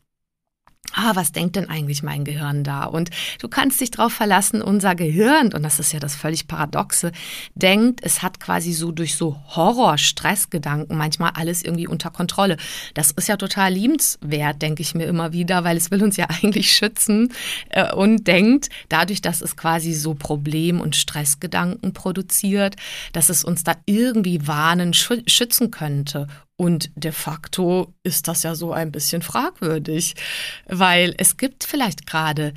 ah, 0.94 1.12
was 1.14 1.32
denkt 1.32 1.56
denn 1.56 1.68
eigentlich 1.68 2.02
mein 2.02 2.24
Gehirn 2.24 2.64
da? 2.64 2.84
Und 2.84 3.10
du 3.40 3.48
kannst 3.48 3.80
dich 3.80 3.90
darauf 3.90 4.12
verlassen, 4.12 4.62
unser 4.62 4.94
Gehirn, 4.94 5.52
und 5.52 5.62
das 5.62 5.78
ist 5.78 5.92
ja 5.92 6.00
das 6.00 6.14
völlig 6.14 6.46
Paradoxe, 6.46 7.12
denkt, 7.54 8.00
es 8.02 8.22
hat 8.22 8.40
quasi 8.40 8.72
so 8.72 8.92
durch 8.92 9.16
so 9.16 9.36
Horror-Stressgedanken 9.48 10.96
manchmal 10.96 11.32
alles 11.34 11.62
irgendwie 11.62 11.86
unter 11.86 12.10
Kontrolle. 12.10 12.56
Das 12.94 13.10
ist 13.10 13.28
ja 13.28 13.36
total 13.36 13.72
liebenswert, 13.72 14.62
denke 14.62 14.82
ich 14.82 14.94
mir 14.94 15.06
immer 15.06 15.32
wieder, 15.32 15.64
weil 15.64 15.76
es 15.76 15.90
will 15.90 16.02
uns 16.02 16.16
ja 16.16 16.26
eigentlich 16.42 16.72
schützen 16.72 17.32
äh, 17.70 17.92
und 17.92 18.26
denkt, 18.26 18.68
dadurch, 18.88 19.20
dass 19.20 19.40
es 19.40 19.56
quasi 19.56 19.92
so 19.92 20.14
Problem- 20.14 20.80
und 20.80 20.96
Stressgedanken 20.96 21.92
produziert, 21.92 22.76
dass 23.12 23.28
es 23.28 23.44
uns 23.44 23.64
da 23.64 23.74
irgendwie 23.86 24.46
warnen, 24.46 24.94
schützen 24.94 25.70
könnte. 25.70 26.26
Und 26.62 26.92
de 26.94 27.10
facto 27.10 27.92
ist 28.04 28.28
das 28.28 28.44
ja 28.44 28.54
so 28.54 28.72
ein 28.72 28.92
bisschen 28.92 29.20
fragwürdig, 29.20 30.14
weil 30.68 31.12
es 31.18 31.36
gibt 31.36 31.64
vielleicht 31.64 32.06
gerade 32.06 32.54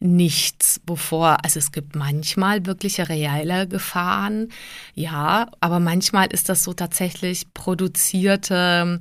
nichts, 0.00 0.82
wovor, 0.86 1.38
also 1.42 1.58
es 1.58 1.72
gibt 1.72 1.96
manchmal 1.96 2.66
wirkliche 2.66 3.08
reelle 3.08 3.66
Gefahren, 3.66 4.48
ja, 4.92 5.50
aber 5.60 5.80
manchmal 5.80 6.26
ist 6.26 6.50
das 6.50 6.62
so 6.62 6.74
tatsächlich 6.74 7.46
produzierte 7.54 9.00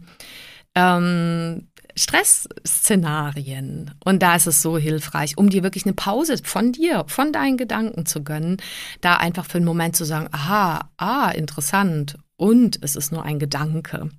ähm, 0.76 1.68
Stressszenarien. 1.98 3.96
Und 4.06 4.24
da 4.24 4.38
ist 4.38 4.48
es 4.48 4.62
so 4.62 4.78
hilfreich, 4.78 5.38
um 5.38 5.50
dir 5.50 5.64
wirklich 5.64 5.86
eine 5.86 5.94
Pause 5.94 6.38
von 6.42 6.72
dir, 6.72 7.04
von 7.08 7.34
deinen 7.34 7.58
Gedanken 7.58 8.06
zu 8.06 8.24
gönnen, 8.24 8.62
da 9.02 9.18
einfach 9.18 9.46
für 9.46 9.58
einen 9.58 9.66
Moment 9.66 9.98
zu 9.98 10.06
sagen, 10.06 10.30
aha, 10.32 10.90
ah, 10.96 11.32
interessant. 11.32 12.18
Und 12.38 12.82
es 12.82 12.96
ist 12.96 13.12
nur 13.12 13.24
ein 13.26 13.40
Gedanke. 13.40 14.10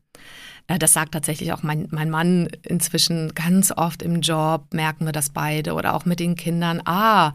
Das 0.76 0.92
sagt 0.92 1.12
tatsächlich 1.12 1.54
auch 1.54 1.62
mein, 1.62 1.88
mein 1.90 2.10
Mann 2.10 2.46
inzwischen 2.62 3.34
ganz 3.34 3.72
oft 3.72 4.02
im 4.02 4.20
Job, 4.20 4.66
merken 4.74 5.06
wir 5.06 5.12
das 5.12 5.30
beide 5.30 5.72
oder 5.72 5.94
auch 5.94 6.04
mit 6.04 6.20
den 6.20 6.36
Kindern. 6.36 6.82
Ah, 6.84 7.32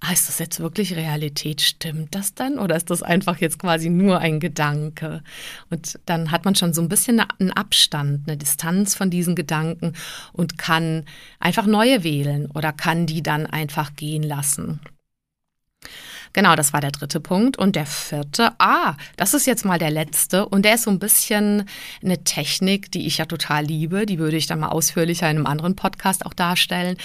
ah, 0.00 0.12
ist 0.12 0.28
das 0.28 0.38
jetzt 0.38 0.60
wirklich 0.60 0.94
Realität? 0.94 1.62
Stimmt 1.62 2.14
das 2.14 2.34
dann? 2.34 2.58
Oder 2.58 2.76
ist 2.76 2.90
das 2.90 3.02
einfach 3.02 3.38
jetzt 3.38 3.58
quasi 3.58 3.88
nur 3.88 4.18
ein 4.18 4.38
Gedanke? 4.38 5.22
Und 5.70 5.98
dann 6.04 6.30
hat 6.30 6.44
man 6.44 6.56
schon 6.56 6.74
so 6.74 6.82
ein 6.82 6.90
bisschen 6.90 7.20
einen 7.20 7.52
Abstand, 7.52 8.28
eine 8.28 8.36
Distanz 8.36 8.94
von 8.94 9.08
diesen 9.08 9.34
Gedanken 9.34 9.94
und 10.34 10.58
kann 10.58 11.06
einfach 11.40 11.64
neue 11.64 12.04
wählen 12.04 12.50
oder 12.50 12.74
kann 12.74 13.06
die 13.06 13.22
dann 13.22 13.46
einfach 13.46 13.96
gehen 13.96 14.22
lassen. 14.22 14.80
Genau, 16.34 16.56
das 16.56 16.72
war 16.72 16.80
der 16.80 16.90
dritte 16.90 17.20
Punkt. 17.20 17.56
Und 17.56 17.76
der 17.76 17.86
vierte, 17.86 18.52
ah, 18.58 18.96
das 19.16 19.34
ist 19.34 19.46
jetzt 19.46 19.64
mal 19.64 19.78
der 19.78 19.92
letzte. 19.92 20.46
Und 20.46 20.64
der 20.64 20.74
ist 20.74 20.82
so 20.82 20.90
ein 20.90 20.98
bisschen 20.98 21.64
eine 22.02 22.24
Technik, 22.24 22.90
die 22.90 23.06
ich 23.06 23.18
ja 23.18 23.24
total 23.24 23.64
liebe. 23.64 24.04
Die 24.04 24.18
würde 24.18 24.36
ich 24.36 24.48
dann 24.48 24.58
mal 24.58 24.68
ausführlicher 24.68 25.30
in 25.30 25.36
einem 25.36 25.46
anderen 25.46 25.76
Podcast 25.76 26.26
auch 26.26 26.34
darstellen. 26.34 26.96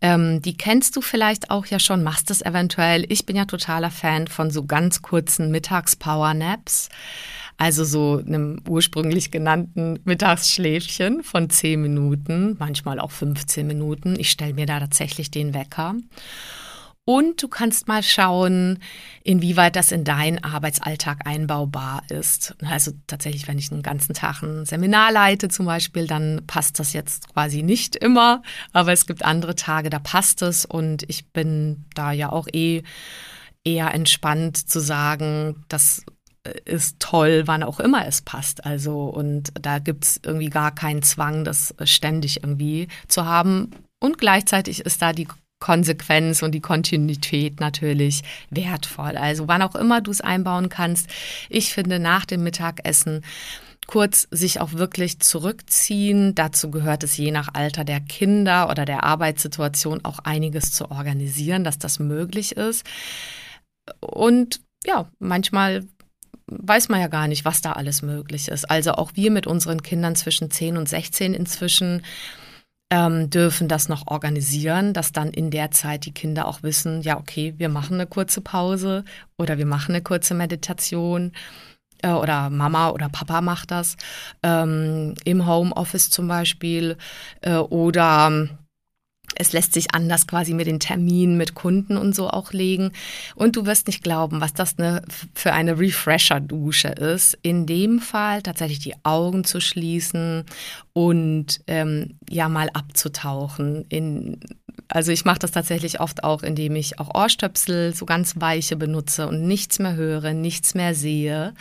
Ähm, 0.00 0.42
die 0.42 0.56
kennst 0.56 0.96
du 0.96 1.00
vielleicht 1.00 1.50
auch 1.50 1.66
ja 1.66 1.78
schon, 1.78 2.02
machst 2.02 2.30
es 2.32 2.42
eventuell. 2.42 3.06
Ich 3.08 3.24
bin 3.24 3.36
ja 3.36 3.44
totaler 3.44 3.92
Fan 3.92 4.26
von 4.26 4.50
so 4.50 4.64
ganz 4.64 5.00
kurzen 5.00 5.52
Mittags-Power-Naps. 5.52 6.88
Also 7.58 7.84
so 7.84 8.20
einem 8.26 8.60
ursprünglich 8.68 9.30
genannten 9.30 10.00
Mittagsschläfchen 10.04 11.22
von 11.22 11.48
10 11.48 11.80
Minuten, 11.80 12.56
manchmal 12.58 12.98
auch 12.98 13.12
15 13.12 13.64
Minuten. 13.64 14.18
Ich 14.18 14.32
stelle 14.32 14.54
mir 14.54 14.66
da 14.66 14.80
tatsächlich 14.80 15.30
den 15.30 15.54
Wecker. 15.54 15.94
Und 17.04 17.42
du 17.42 17.48
kannst 17.48 17.88
mal 17.88 18.02
schauen, 18.04 18.78
inwieweit 19.24 19.74
das 19.74 19.90
in 19.90 20.04
deinen 20.04 20.42
Arbeitsalltag 20.44 21.26
einbaubar 21.26 22.04
ist. 22.08 22.54
Also 22.64 22.92
tatsächlich, 23.08 23.48
wenn 23.48 23.58
ich 23.58 23.72
einen 23.72 23.82
ganzen 23.82 24.14
Tag 24.14 24.42
ein 24.42 24.64
Seminar 24.66 25.10
leite 25.10 25.48
zum 25.48 25.66
Beispiel, 25.66 26.06
dann 26.06 26.42
passt 26.46 26.78
das 26.78 26.92
jetzt 26.92 27.32
quasi 27.32 27.64
nicht 27.64 27.96
immer. 27.96 28.42
Aber 28.72 28.92
es 28.92 29.06
gibt 29.06 29.24
andere 29.24 29.56
Tage, 29.56 29.90
da 29.90 29.98
passt 29.98 30.42
es. 30.42 30.64
Und 30.64 31.02
ich 31.08 31.26
bin 31.32 31.86
da 31.94 32.12
ja 32.12 32.30
auch 32.30 32.46
eh 32.52 32.84
eher 33.64 33.92
entspannt 33.92 34.56
zu 34.56 34.78
sagen, 34.78 35.64
das 35.68 36.04
ist 36.64 37.00
toll, 37.00 37.42
wann 37.46 37.62
auch 37.64 37.80
immer 37.80 38.06
es 38.06 38.22
passt. 38.22 38.64
Also, 38.64 39.04
und 39.04 39.52
da 39.60 39.80
gibt 39.80 40.04
es 40.04 40.20
irgendwie 40.24 40.50
gar 40.50 40.72
keinen 40.72 41.02
Zwang, 41.02 41.44
das 41.44 41.74
ständig 41.84 42.42
irgendwie 42.42 42.86
zu 43.08 43.24
haben. 43.24 43.70
Und 44.00 44.18
gleichzeitig 44.18 44.80
ist 44.80 45.02
da 45.02 45.12
die 45.12 45.28
Konsequenz 45.62 46.42
und 46.42 46.52
die 46.52 46.60
Kontinuität 46.60 47.60
natürlich 47.60 48.22
wertvoll. 48.50 49.16
Also 49.16 49.46
wann 49.46 49.62
auch 49.62 49.76
immer 49.76 50.00
du 50.00 50.10
es 50.10 50.20
einbauen 50.20 50.68
kannst. 50.68 51.08
Ich 51.48 51.72
finde 51.72 52.00
nach 52.00 52.26
dem 52.26 52.42
Mittagessen 52.42 53.24
kurz 53.86 54.26
sich 54.32 54.60
auch 54.60 54.72
wirklich 54.72 55.20
zurückziehen. 55.20 56.34
Dazu 56.34 56.72
gehört 56.72 57.04
es 57.04 57.16
je 57.16 57.30
nach 57.30 57.54
Alter 57.54 57.84
der 57.84 58.00
Kinder 58.00 58.70
oder 58.70 58.84
der 58.84 59.04
Arbeitssituation 59.04 60.04
auch 60.04 60.18
einiges 60.18 60.72
zu 60.72 60.90
organisieren, 60.90 61.62
dass 61.62 61.78
das 61.78 62.00
möglich 62.00 62.56
ist. 62.56 62.84
Und 64.00 64.60
ja, 64.84 65.08
manchmal 65.20 65.86
weiß 66.48 66.88
man 66.88 67.00
ja 67.00 67.06
gar 67.06 67.28
nicht, 67.28 67.44
was 67.44 67.60
da 67.60 67.72
alles 67.72 68.02
möglich 68.02 68.48
ist. 68.48 68.68
Also 68.68 68.94
auch 68.94 69.12
wir 69.14 69.30
mit 69.30 69.46
unseren 69.46 69.84
Kindern 69.84 70.16
zwischen 70.16 70.50
10 70.50 70.76
und 70.76 70.88
16 70.88 71.34
inzwischen 71.34 72.02
ähm, 72.92 73.30
dürfen 73.30 73.68
das 73.68 73.88
noch 73.88 74.06
organisieren, 74.06 74.92
dass 74.92 75.12
dann 75.12 75.30
in 75.30 75.50
der 75.50 75.70
Zeit 75.70 76.04
die 76.04 76.12
Kinder 76.12 76.46
auch 76.46 76.62
wissen, 76.62 77.00
ja, 77.00 77.18
okay, 77.18 77.54
wir 77.56 77.70
machen 77.70 77.94
eine 77.94 78.06
kurze 78.06 78.42
Pause 78.42 79.04
oder 79.38 79.56
wir 79.56 79.64
machen 79.64 79.94
eine 79.94 80.02
kurze 80.02 80.34
Meditation 80.34 81.32
äh, 82.02 82.10
oder 82.10 82.50
Mama 82.50 82.90
oder 82.90 83.08
Papa 83.08 83.40
macht 83.40 83.70
das 83.70 83.96
ähm, 84.42 85.14
im 85.24 85.46
Homeoffice 85.46 86.10
zum 86.10 86.28
Beispiel 86.28 86.98
äh, 87.40 87.54
oder 87.54 88.48
es 89.42 89.52
lässt 89.52 89.74
sich 89.74 89.94
anders 89.94 90.26
quasi 90.26 90.54
mit 90.54 90.66
den 90.66 90.80
Terminen 90.80 91.36
mit 91.36 91.54
Kunden 91.54 91.96
und 91.96 92.14
so 92.14 92.30
auch 92.30 92.52
legen. 92.52 92.92
Und 93.34 93.56
du 93.56 93.66
wirst 93.66 93.88
nicht 93.88 94.02
glauben, 94.02 94.40
was 94.40 94.54
das 94.54 94.78
eine, 94.78 95.02
für 95.34 95.52
eine 95.52 95.78
Refresher-Dusche 95.78 96.88
ist. 96.88 97.36
In 97.42 97.66
dem 97.66 97.98
Fall 97.98 98.42
tatsächlich 98.42 98.78
die 98.78 98.94
Augen 99.02 99.44
zu 99.44 99.60
schließen 99.60 100.44
und 100.92 101.60
ähm, 101.66 102.18
ja 102.30 102.48
mal 102.48 102.70
abzutauchen 102.72 103.84
in 103.88 104.40
also 104.88 105.10
ich 105.10 105.24
mache 105.24 105.38
das 105.38 105.52
tatsächlich 105.52 106.00
oft 106.00 106.22
auch, 106.22 106.42
indem 106.42 106.76
ich 106.76 106.98
auch 106.98 107.14
Ohrstöpsel, 107.14 107.94
so 107.94 108.04
ganz 108.04 108.40
weiche 108.40 108.76
benutze 108.76 109.26
und 109.26 109.46
nichts 109.46 109.78
mehr 109.78 109.94
höre, 109.94 110.34
nichts 110.34 110.74
mehr 110.74 110.94
sehe 110.94 111.54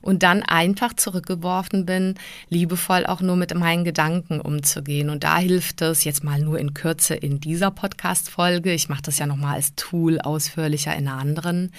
und 0.00 0.24
dann 0.24 0.42
einfach 0.42 0.92
zurückgeworfen 0.94 1.86
bin, 1.86 2.16
liebevoll 2.48 3.06
auch 3.06 3.20
nur 3.20 3.36
mit 3.36 3.54
meinen 3.54 3.84
Gedanken 3.84 4.40
umzugehen. 4.40 5.10
Und 5.10 5.22
da 5.22 5.38
hilft 5.38 5.80
es 5.82 6.02
jetzt 6.04 6.24
mal 6.24 6.40
nur 6.40 6.58
in 6.58 6.74
Kürze 6.74 7.14
in 7.22 7.40
dieser 7.40 7.70
Podcast-Folge. 7.70 8.72
Ich 8.72 8.88
mache 8.88 9.02
das 9.02 9.18
ja 9.18 9.26
nochmal 9.26 9.54
als 9.54 9.74
Tool 9.74 10.20
ausführlicher 10.20 10.94
in 10.96 11.08
einer 11.08 11.18
anderen, 11.18 11.72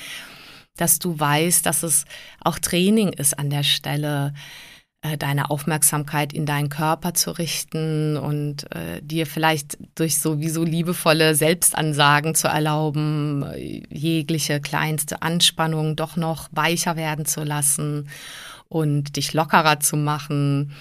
dass 0.78 1.00
du 1.00 1.20
weißt, 1.20 1.66
dass 1.66 1.84
es 1.84 2.06
auch 2.44 2.60
Training 2.60 3.10
ist 3.10 3.38
an 3.38 3.50
der 3.50 3.64
Stelle 3.64 4.34
äh, 5.02 5.18
deine 5.18 5.50
Aufmerksamkeit 5.50 6.32
in 6.32 6.46
deinen 6.46 6.70
Körper 6.70 7.14
zu 7.14 7.32
richten 7.32 8.16
und 8.16 8.72
äh, 8.74 9.02
dir 9.02 9.28
vielleicht 9.28 9.78
durch 9.96 10.20
so 10.20 10.40
wie 10.40 10.50
so 10.50 10.64
liebevolle 10.64 11.36
Selbstansagen 11.36 12.36
zu 12.36 12.48
erlauben, 12.48 13.46
jegliche 13.90 14.62
kleinste 14.62 15.22
Anspannung 15.22 15.96
doch 15.96 16.16
noch 16.16 16.48
weicher 16.52 16.96
werden 16.96 17.26
zu 17.26 17.44
lassen 17.44 18.10
und 18.70 19.18
dich 19.18 19.34
lockerer 19.34 19.80
zu 19.82 19.98
machen 19.98 20.74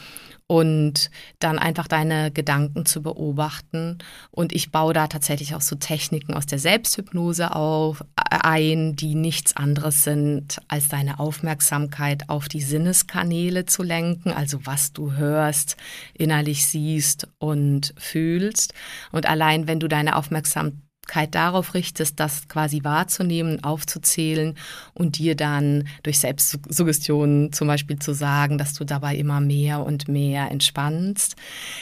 und 0.53 1.11
dann 1.39 1.59
einfach 1.59 1.89
deine 1.89 2.31
Gedanken 2.31 2.85
zu 2.85 3.01
beobachten. 3.03 3.97
Und 4.31 4.53
ich 4.53 4.71
baue 4.71 4.93
da 4.93 5.07
tatsächlich 5.07 5.55
auch 5.55 5.63
so 5.63 5.77
Techniken 5.77 6.35
aus 6.35 6.45
der 6.45 6.59
Selbsthypnose 6.59 7.57
auf, 7.57 8.05
ein, 8.17 8.95
die 8.95 9.15
nichts 9.15 9.57
anderes 9.57 10.05
sind, 10.05 10.61
als 10.69 10.89
deine 10.89 11.21
Aufmerksamkeit 11.21 12.29
auf 12.29 12.49
die 12.49 12.61
Sinneskanäle 12.61 13.65
zu 13.65 13.83
lenken, 13.83 14.31
also 14.31 14.59
was 14.65 14.93
du 14.93 15.15
hörst, 15.15 15.79
innerlich 16.13 16.67
siehst 16.67 17.29
und 17.39 17.95
fühlst. 17.97 18.75
Und 19.11 19.25
allein 19.25 19.67
wenn 19.67 19.81
du 19.81 19.89
deine 19.89 20.17
Aufmerksamkeit 20.17 20.83
darauf 21.31 21.75
richtest, 21.75 22.21
das 22.21 22.49
quasi 22.49 22.85
wahrzunehmen, 22.85 23.63
aufzuzählen 23.65 24.57
und 24.95 25.19
dir 25.19 25.37
dann 25.37 25.89
durch 26.03 26.19
Selbstsuggestionen 26.19 27.53
zum 27.53 27.69
Beispiel 27.69 27.99
zu 27.99 28.15
sagen, 28.15 28.59
dass 28.59 28.75
du 28.75 28.85
dabei 28.85 29.17
immer 29.17 29.41
mehr 29.41 29.85
und 29.85 30.09
mehr 30.09 30.51
entspannst, 30.51 31.37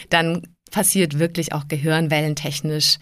dann 0.08 0.42
passiert 0.70 1.18
wirklich 1.18 1.52
auch 1.52 1.68
gehirnwellentechnisch 1.68 2.98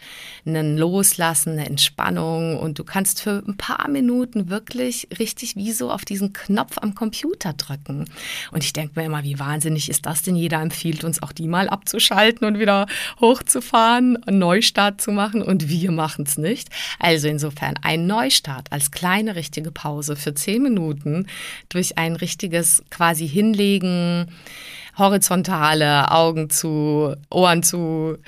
ein 0.47 0.79
Loslassen, 0.79 1.53
eine 1.53 1.67
Entspannung 1.67 2.59
und 2.59 2.79
du 2.79 2.85
kannst 2.85 3.21
für 3.23 3.43
ein 3.47 3.57
paar 3.57 3.89
Minuten 3.89 4.49
wirklich 4.49 5.09
richtig 5.19 5.57
wie 5.57 5.73
so 5.73 5.91
auf 5.91 6.05
diesen 6.05 6.33
Knopf 6.33 6.79
am 6.79 6.95
Computer 6.95 7.53
drücken. 7.53 8.07
Und 8.51 8.65
ich 8.65 8.73
denke 8.73 8.99
mir 8.99 9.07
immer, 9.07 9.25
wie 9.25 9.39
wahnsinnig 9.39 9.89
ist 9.89 10.07
das 10.07 10.23
denn? 10.23 10.37
Jeder 10.37 10.61
empfiehlt 10.61 11.05
uns 11.05 11.23
auch 11.23 11.33
die 11.33 11.49
mal 11.49 11.69
abzuschalten 11.69 12.47
und 12.47 12.59
wieder 12.59 12.87
hochzufahren, 13.21 14.23
einen 14.25 14.39
Neustart 14.39 15.01
zu 15.01 15.13
machen 15.13 15.43
und 15.43 15.69
wir 15.69 15.91
machen 15.91 16.25
es 16.27 16.39
nicht. 16.39 16.69
Also 16.99 17.29
insofern 17.29 17.75
ein 17.83 18.07
Neustart 18.07 18.73
als 18.73 18.91
kleine 18.91 19.37
richtige 19.37 19.71
Pause 19.71 20.17
für 20.17 20.35
zehn 20.35 20.63
Minuten 20.63 21.27
durch 21.69 21.99
ein 21.99 22.17
richtiges 22.17 22.83
quasi 22.91 23.29
hinlegen, 23.29 24.31
horizontale, 24.99 26.11
Augen 26.11 26.51
zu, 26.51 27.15
Ohren 27.31 27.63
zu 27.63 28.19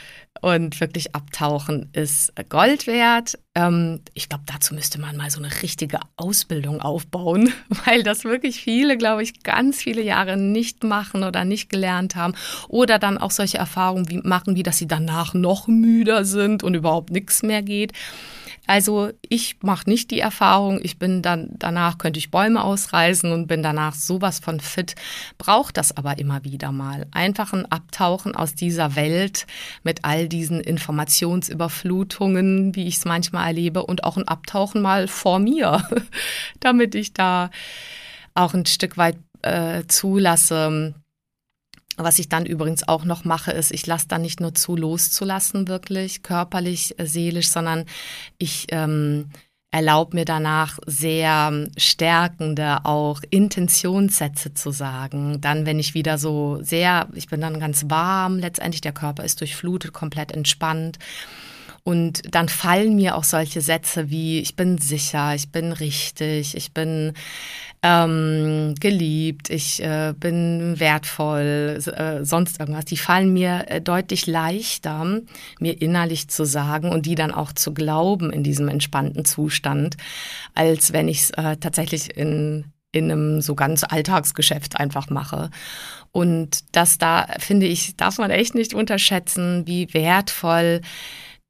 und 0.40 0.80
wirklich 0.80 1.14
abtauchen 1.14 1.90
ist 1.92 2.33
Gold 2.48 2.87
wert. 2.87 3.38
Ähm, 3.54 4.00
ich 4.14 4.28
glaube, 4.28 4.44
dazu 4.46 4.74
müsste 4.74 5.00
man 5.00 5.16
mal 5.16 5.30
so 5.30 5.42
eine 5.42 5.62
richtige 5.62 5.98
Ausbildung 6.16 6.80
aufbauen, 6.80 7.52
weil 7.85 8.02
das 8.02 8.24
wirklich 8.24 8.62
viele, 8.62 8.96
glaube 8.96 9.22
ich, 9.22 9.42
ganz 9.42 9.83
viele 9.83 10.02
Jahre 10.02 10.37
nicht 10.37 10.83
machen 10.83 11.24
oder 11.24 11.44
nicht 11.44 11.68
gelernt 11.68 12.16
haben 12.16 12.35
oder 12.68 12.98
dann 12.98 13.18
auch 13.18 13.30
solche 13.33 13.59
Erfahrungen 13.59 14.09
wie, 14.09 14.18
machen, 14.18 14.56
wie 14.56 14.62
dass 14.62 14.78
sie 14.78 14.88
danach 14.88 15.35
noch 15.35 15.66
müder 15.66 16.24
sind 16.24 16.62
und 16.62 16.74
überhaupt 16.74 17.11
nichts 17.11 17.42
mehr 17.42 17.62
geht. 17.62 17.92
Also 18.66 19.10
ich 19.28 19.56
mache 19.62 19.88
nicht 19.88 20.10
die 20.10 20.20
Erfahrung, 20.20 20.80
ich 20.82 20.98
bin 20.98 21.22
dann 21.22 21.48
danach 21.52 21.98
könnte 21.98 22.18
ich 22.18 22.30
Bäume 22.30 22.62
ausreißen 22.62 23.32
und 23.32 23.46
bin 23.46 23.62
danach 23.62 23.94
sowas 23.94 24.38
von 24.38 24.60
fit, 24.60 24.94
brauche 25.38 25.72
das 25.72 25.96
aber 25.96 26.18
immer 26.18 26.44
wieder 26.44 26.72
mal. 26.72 27.06
Einfach 27.10 27.52
ein 27.52 27.66
Abtauchen 27.66 28.34
aus 28.34 28.54
dieser 28.54 28.96
Welt 28.96 29.46
mit 29.82 30.04
all 30.04 30.28
diesen 30.28 30.60
Informationsüberflutungen, 30.60 32.74
wie 32.74 32.86
ich 32.86 32.96
es 32.96 33.04
manchmal 33.04 33.48
erlebe 33.48 33.84
und 33.84 34.04
auch 34.04 34.16
ein 34.16 34.28
Abtauchen 34.28 34.82
mal 34.82 35.08
vor 35.08 35.38
mir, 35.38 35.86
damit 36.60 36.94
ich 36.94 37.12
da 37.12 37.50
auch 38.34 38.54
ein 38.54 38.66
Stück 38.66 38.96
weit 38.96 39.16
äh, 39.42 39.84
zulasse, 39.86 40.94
was 42.04 42.18
ich 42.18 42.28
dann 42.28 42.46
übrigens 42.46 42.86
auch 42.86 43.04
noch 43.04 43.24
mache, 43.24 43.52
ist, 43.52 43.72
ich 43.72 43.86
lasse 43.86 44.08
dann 44.08 44.22
nicht 44.22 44.40
nur 44.40 44.54
zu, 44.54 44.76
loszulassen, 44.76 45.68
wirklich 45.68 46.22
körperlich, 46.22 46.98
äh, 46.98 47.06
seelisch, 47.06 47.48
sondern 47.48 47.84
ich 48.38 48.66
ähm, 48.70 49.30
erlaube 49.70 50.16
mir 50.16 50.24
danach 50.24 50.78
sehr 50.86 51.66
stärkende 51.76 52.84
auch 52.84 53.20
Intentionssätze 53.30 54.52
zu 54.52 54.72
sagen. 54.72 55.40
Dann, 55.40 55.64
wenn 55.64 55.78
ich 55.78 55.94
wieder 55.94 56.18
so 56.18 56.58
sehr, 56.62 57.08
ich 57.14 57.28
bin 57.28 57.40
dann 57.40 57.60
ganz 57.60 57.84
warm, 57.88 58.38
letztendlich 58.38 58.80
der 58.80 58.92
Körper 58.92 59.24
ist 59.24 59.40
durchflutet, 59.40 59.92
komplett 59.92 60.32
entspannt. 60.32 60.98
Und 61.82 62.34
dann 62.34 62.48
fallen 62.48 62.96
mir 62.96 63.16
auch 63.16 63.24
solche 63.24 63.60
Sätze 63.60 64.10
wie, 64.10 64.40
ich 64.40 64.54
bin 64.54 64.78
sicher, 64.78 65.34
ich 65.34 65.50
bin 65.50 65.72
richtig, 65.72 66.56
ich 66.56 66.72
bin 66.72 67.14
ähm, 67.83 68.75
geliebt, 68.79 69.49
ich 69.49 69.83
äh, 69.83 70.12
bin 70.16 70.79
wertvoll, 70.79 71.79
äh, 71.87 72.25
sonst 72.25 72.61
irgendwas. 72.61 72.85
Die 72.85 72.97
fallen 72.97 73.33
mir 73.33 73.64
äh, 73.69 73.81
deutlich 73.81 74.27
leichter, 74.27 75.21
mir 75.59 75.81
innerlich 75.81 76.29
zu 76.29 76.45
sagen 76.45 76.90
und 76.90 77.07
die 77.07 77.14
dann 77.14 77.33
auch 77.33 77.53
zu 77.53 77.73
glauben 77.73 78.33
in 78.33 78.43
diesem 78.43 78.69
entspannten 78.69 79.25
Zustand, 79.25 79.97
als 80.55 80.93
wenn 80.93 81.09
ich 81.09 81.21
es 81.21 81.31
äh, 81.31 81.57
tatsächlich 81.57 82.16
in 82.16 82.66
in 82.93 83.11
einem 83.11 83.40
so 83.40 83.55
ganz 83.55 83.85
Alltagsgeschäft 83.85 84.81
einfach 84.81 85.11
mache. 85.11 85.51
Und 86.12 86.64
das 86.73 86.99
da, 86.99 87.29
finde 87.38 87.66
ich, 87.66 87.97
darf 87.97 88.19
man 88.19 88.31
echt 88.31 88.57
nicht 88.57 88.75
unterschätzen, 88.75 89.64
wie 89.66 89.95
wertvoll 89.95 90.81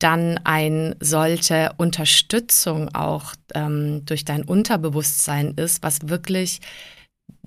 dann 0.02 0.38
ein 0.44 0.96
solche 1.00 1.72
Unterstützung 1.76 2.94
auch 2.94 3.34
ähm, 3.54 4.04
durch 4.04 4.24
dein 4.24 4.42
Unterbewusstsein 4.42 5.54
ist, 5.54 5.82
was 5.82 6.08
wirklich 6.08 6.60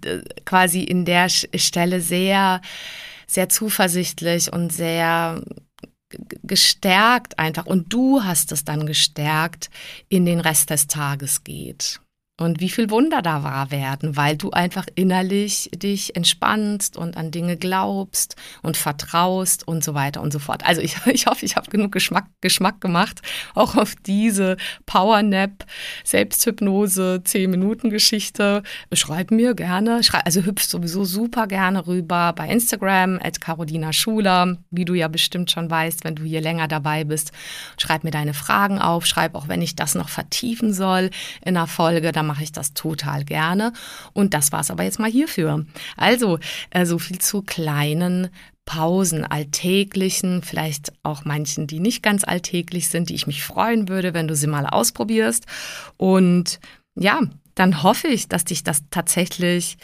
äh, 0.06 0.20
quasi 0.46 0.84
in 0.84 1.06
der 1.06 1.30
Stelle 1.30 2.02
sehr, 2.02 2.62
sehr 3.28 3.50
zuversichtlich 3.50 4.52
und 4.54 4.72
sehr 4.72 5.42
gestärkt 6.44 7.40
einfach. 7.40 7.66
Und 7.66 7.92
du 7.92 8.24
hast 8.24 8.52
es 8.52 8.64
dann 8.64 8.86
gestärkt 8.86 9.70
in 10.10 10.26
den 10.26 10.40
Rest 10.40 10.70
des 10.70 10.88
Tages 10.88 11.44
geht 11.44 12.00
und 12.40 12.60
wie 12.60 12.70
viel 12.70 12.90
Wunder 12.90 13.22
da 13.22 13.44
wahr 13.44 13.70
werden, 13.70 14.18
weil 14.18 14.36
du 14.38 14.50
einfach 14.50 14.88
innerlich 14.96 15.70
dich 15.76 16.16
entspannst 16.16 16.98
und 16.98 17.16
an 17.16 17.30
Dinge 17.30 17.58
glaubst 17.58 18.36
und 18.64 18.76
vertraust 18.76 19.68
und 19.68 19.84
so 19.84 19.94
weiter 19.94 20.20
und 20.20 20.34
so 20.34 20.40
fort. 20.40 20.66
Also 20.66 20.82
ich, 20.82 20.96
ich 21.06 21.28
hoffe, 21.28 21.46
ich 21.46 21.56
habe 21.56 21.70
genug 21.70 21.92
Geschmack, 21.92 22.26
Geschmack 22.42 22.82
gemacht, 22.82 23.22
auch 23.54 23.76
auf 23.76 23.94
diese 24.08 24.58
Powernap, 24.88 25.66
Selbsthypnose, 26.04 27.22
10-Minuten-Geschichte. 27.24 28.64
Schreib 28.94 29.30
mir 29.30 29.54
gerne, 29.54 30.02
schreib, 30.02 30.26
also 30.26 30.42
hüpfst 30.42 30.72
sowieso 30.72 31.06
super 31.06 31.46
gerne 31.46 31.86
rüber 31.86 32.34
bei 32.36 32.48
Instagram, 32.48 33.20
at 33.22 33.42
Carolina 33.42 33.94
Schuler, 33.94 34.58
wie 34.72 34.86
du 34.86 34.96
ja 34.96 35.08
bestimmt 35.08 35.52
schon 35.52 35.70
weißt, 35.70 36.04
wenn 36.04 36.16
du 36.16 36.24
hier 36.24 36.42
länger 36.42 36.68
dabei 36.68 37.04
bist. 37.04 37.32
Schreib 37.78 38.04
mir 38.04 38.12
deine 38.12 38.34
Fragen 38.34 38.80
auf, 38.80 39.06
schreib 39.06 39.36
auch, 39.36 39.48
wenn 39.48 39.62
ich 39.62 39.76
das 39.76 39.94
noch 39.94 40.10
vertiefen 40.10 40.74
soll 40.74 41.12
in 41.46 41.56
einer 41.56 41.68
Folge, 41.68 42.12
dann 42.24 42.28
mache 42.28 42.44
ich 42.44 42.52
das 42.52 42.74
total 42.74 43.24
gerne. 43.26 43.74
Und 44.14 44.34
das 44.34 44.52
war 44.52 44.62
es 44.62 44.72
aber 44.72 44.84
jetzt 44.84 45.00
mal 45.00 45.12
hierfür. 45.12 45.66
Also, 45.98 46.40
äh, 46.72 46.86
so 46.86 46.98
viel 46.98 47.20
zu 47.20 47.42
kleinen 47.42 48.30
Pausen, 48.66 49.26
alltäglichen, 49.26 50.42
vielleicht 50.42 50.94
auch 51.04 51.26
manchen, 51.26 51.68
die 51.68 51.82
nicht 51.82 52.02
ganz 52.02 52.24
alltäglich 52.24 52.88
sind, 52.88 53.10
die 53.10 53.16
ich 53.16 53.28
mich 53.28 53.44
freuen 53.44 53.90
würde, 53.90 54.14
wenn 54.14 54.28
du 54.28 54.36
sie 54.36 54.48
mal 54.48 54.66
ausprobierst. 54.66 55.46
Und 55.98 56.60
ja, 56.96 57.20
dann 57.56 57.84
hoffe 57.84 58.08
ich, 58.08 58.30
dass 58.30 58.46
dich 58.46 58.64
das 58.64 58.84
tatsächlich 58.90 59.78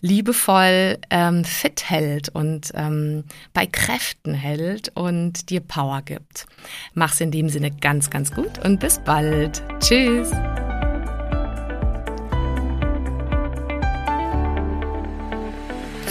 liebevoll 0.00 0.98
ähm, 1.10 1.44
fit 1.44 1.88
hält 1.88 2.30
und 2.30 2.72
ähm, 2.74 3.24
bei 3.52 3.66
Kräften 3.66 4.34
hält 4.34 4.90
und 4.94 5.50
dir 5.50 5.60
Power 5.60 6.02
gibt. 6.02 6.46
Mach's 6.94 7.20
in 7.20 7.30
dem 7.30 7.48
Sinne 7.48 7.70
ganz, 7.70 8.10
ganz 8.10 8.32
gut 8.32 8.64
und 8.64 8.80
bis 8.80 8.98
bald. 8.98 9.62
Tschüss. 9.78 10.30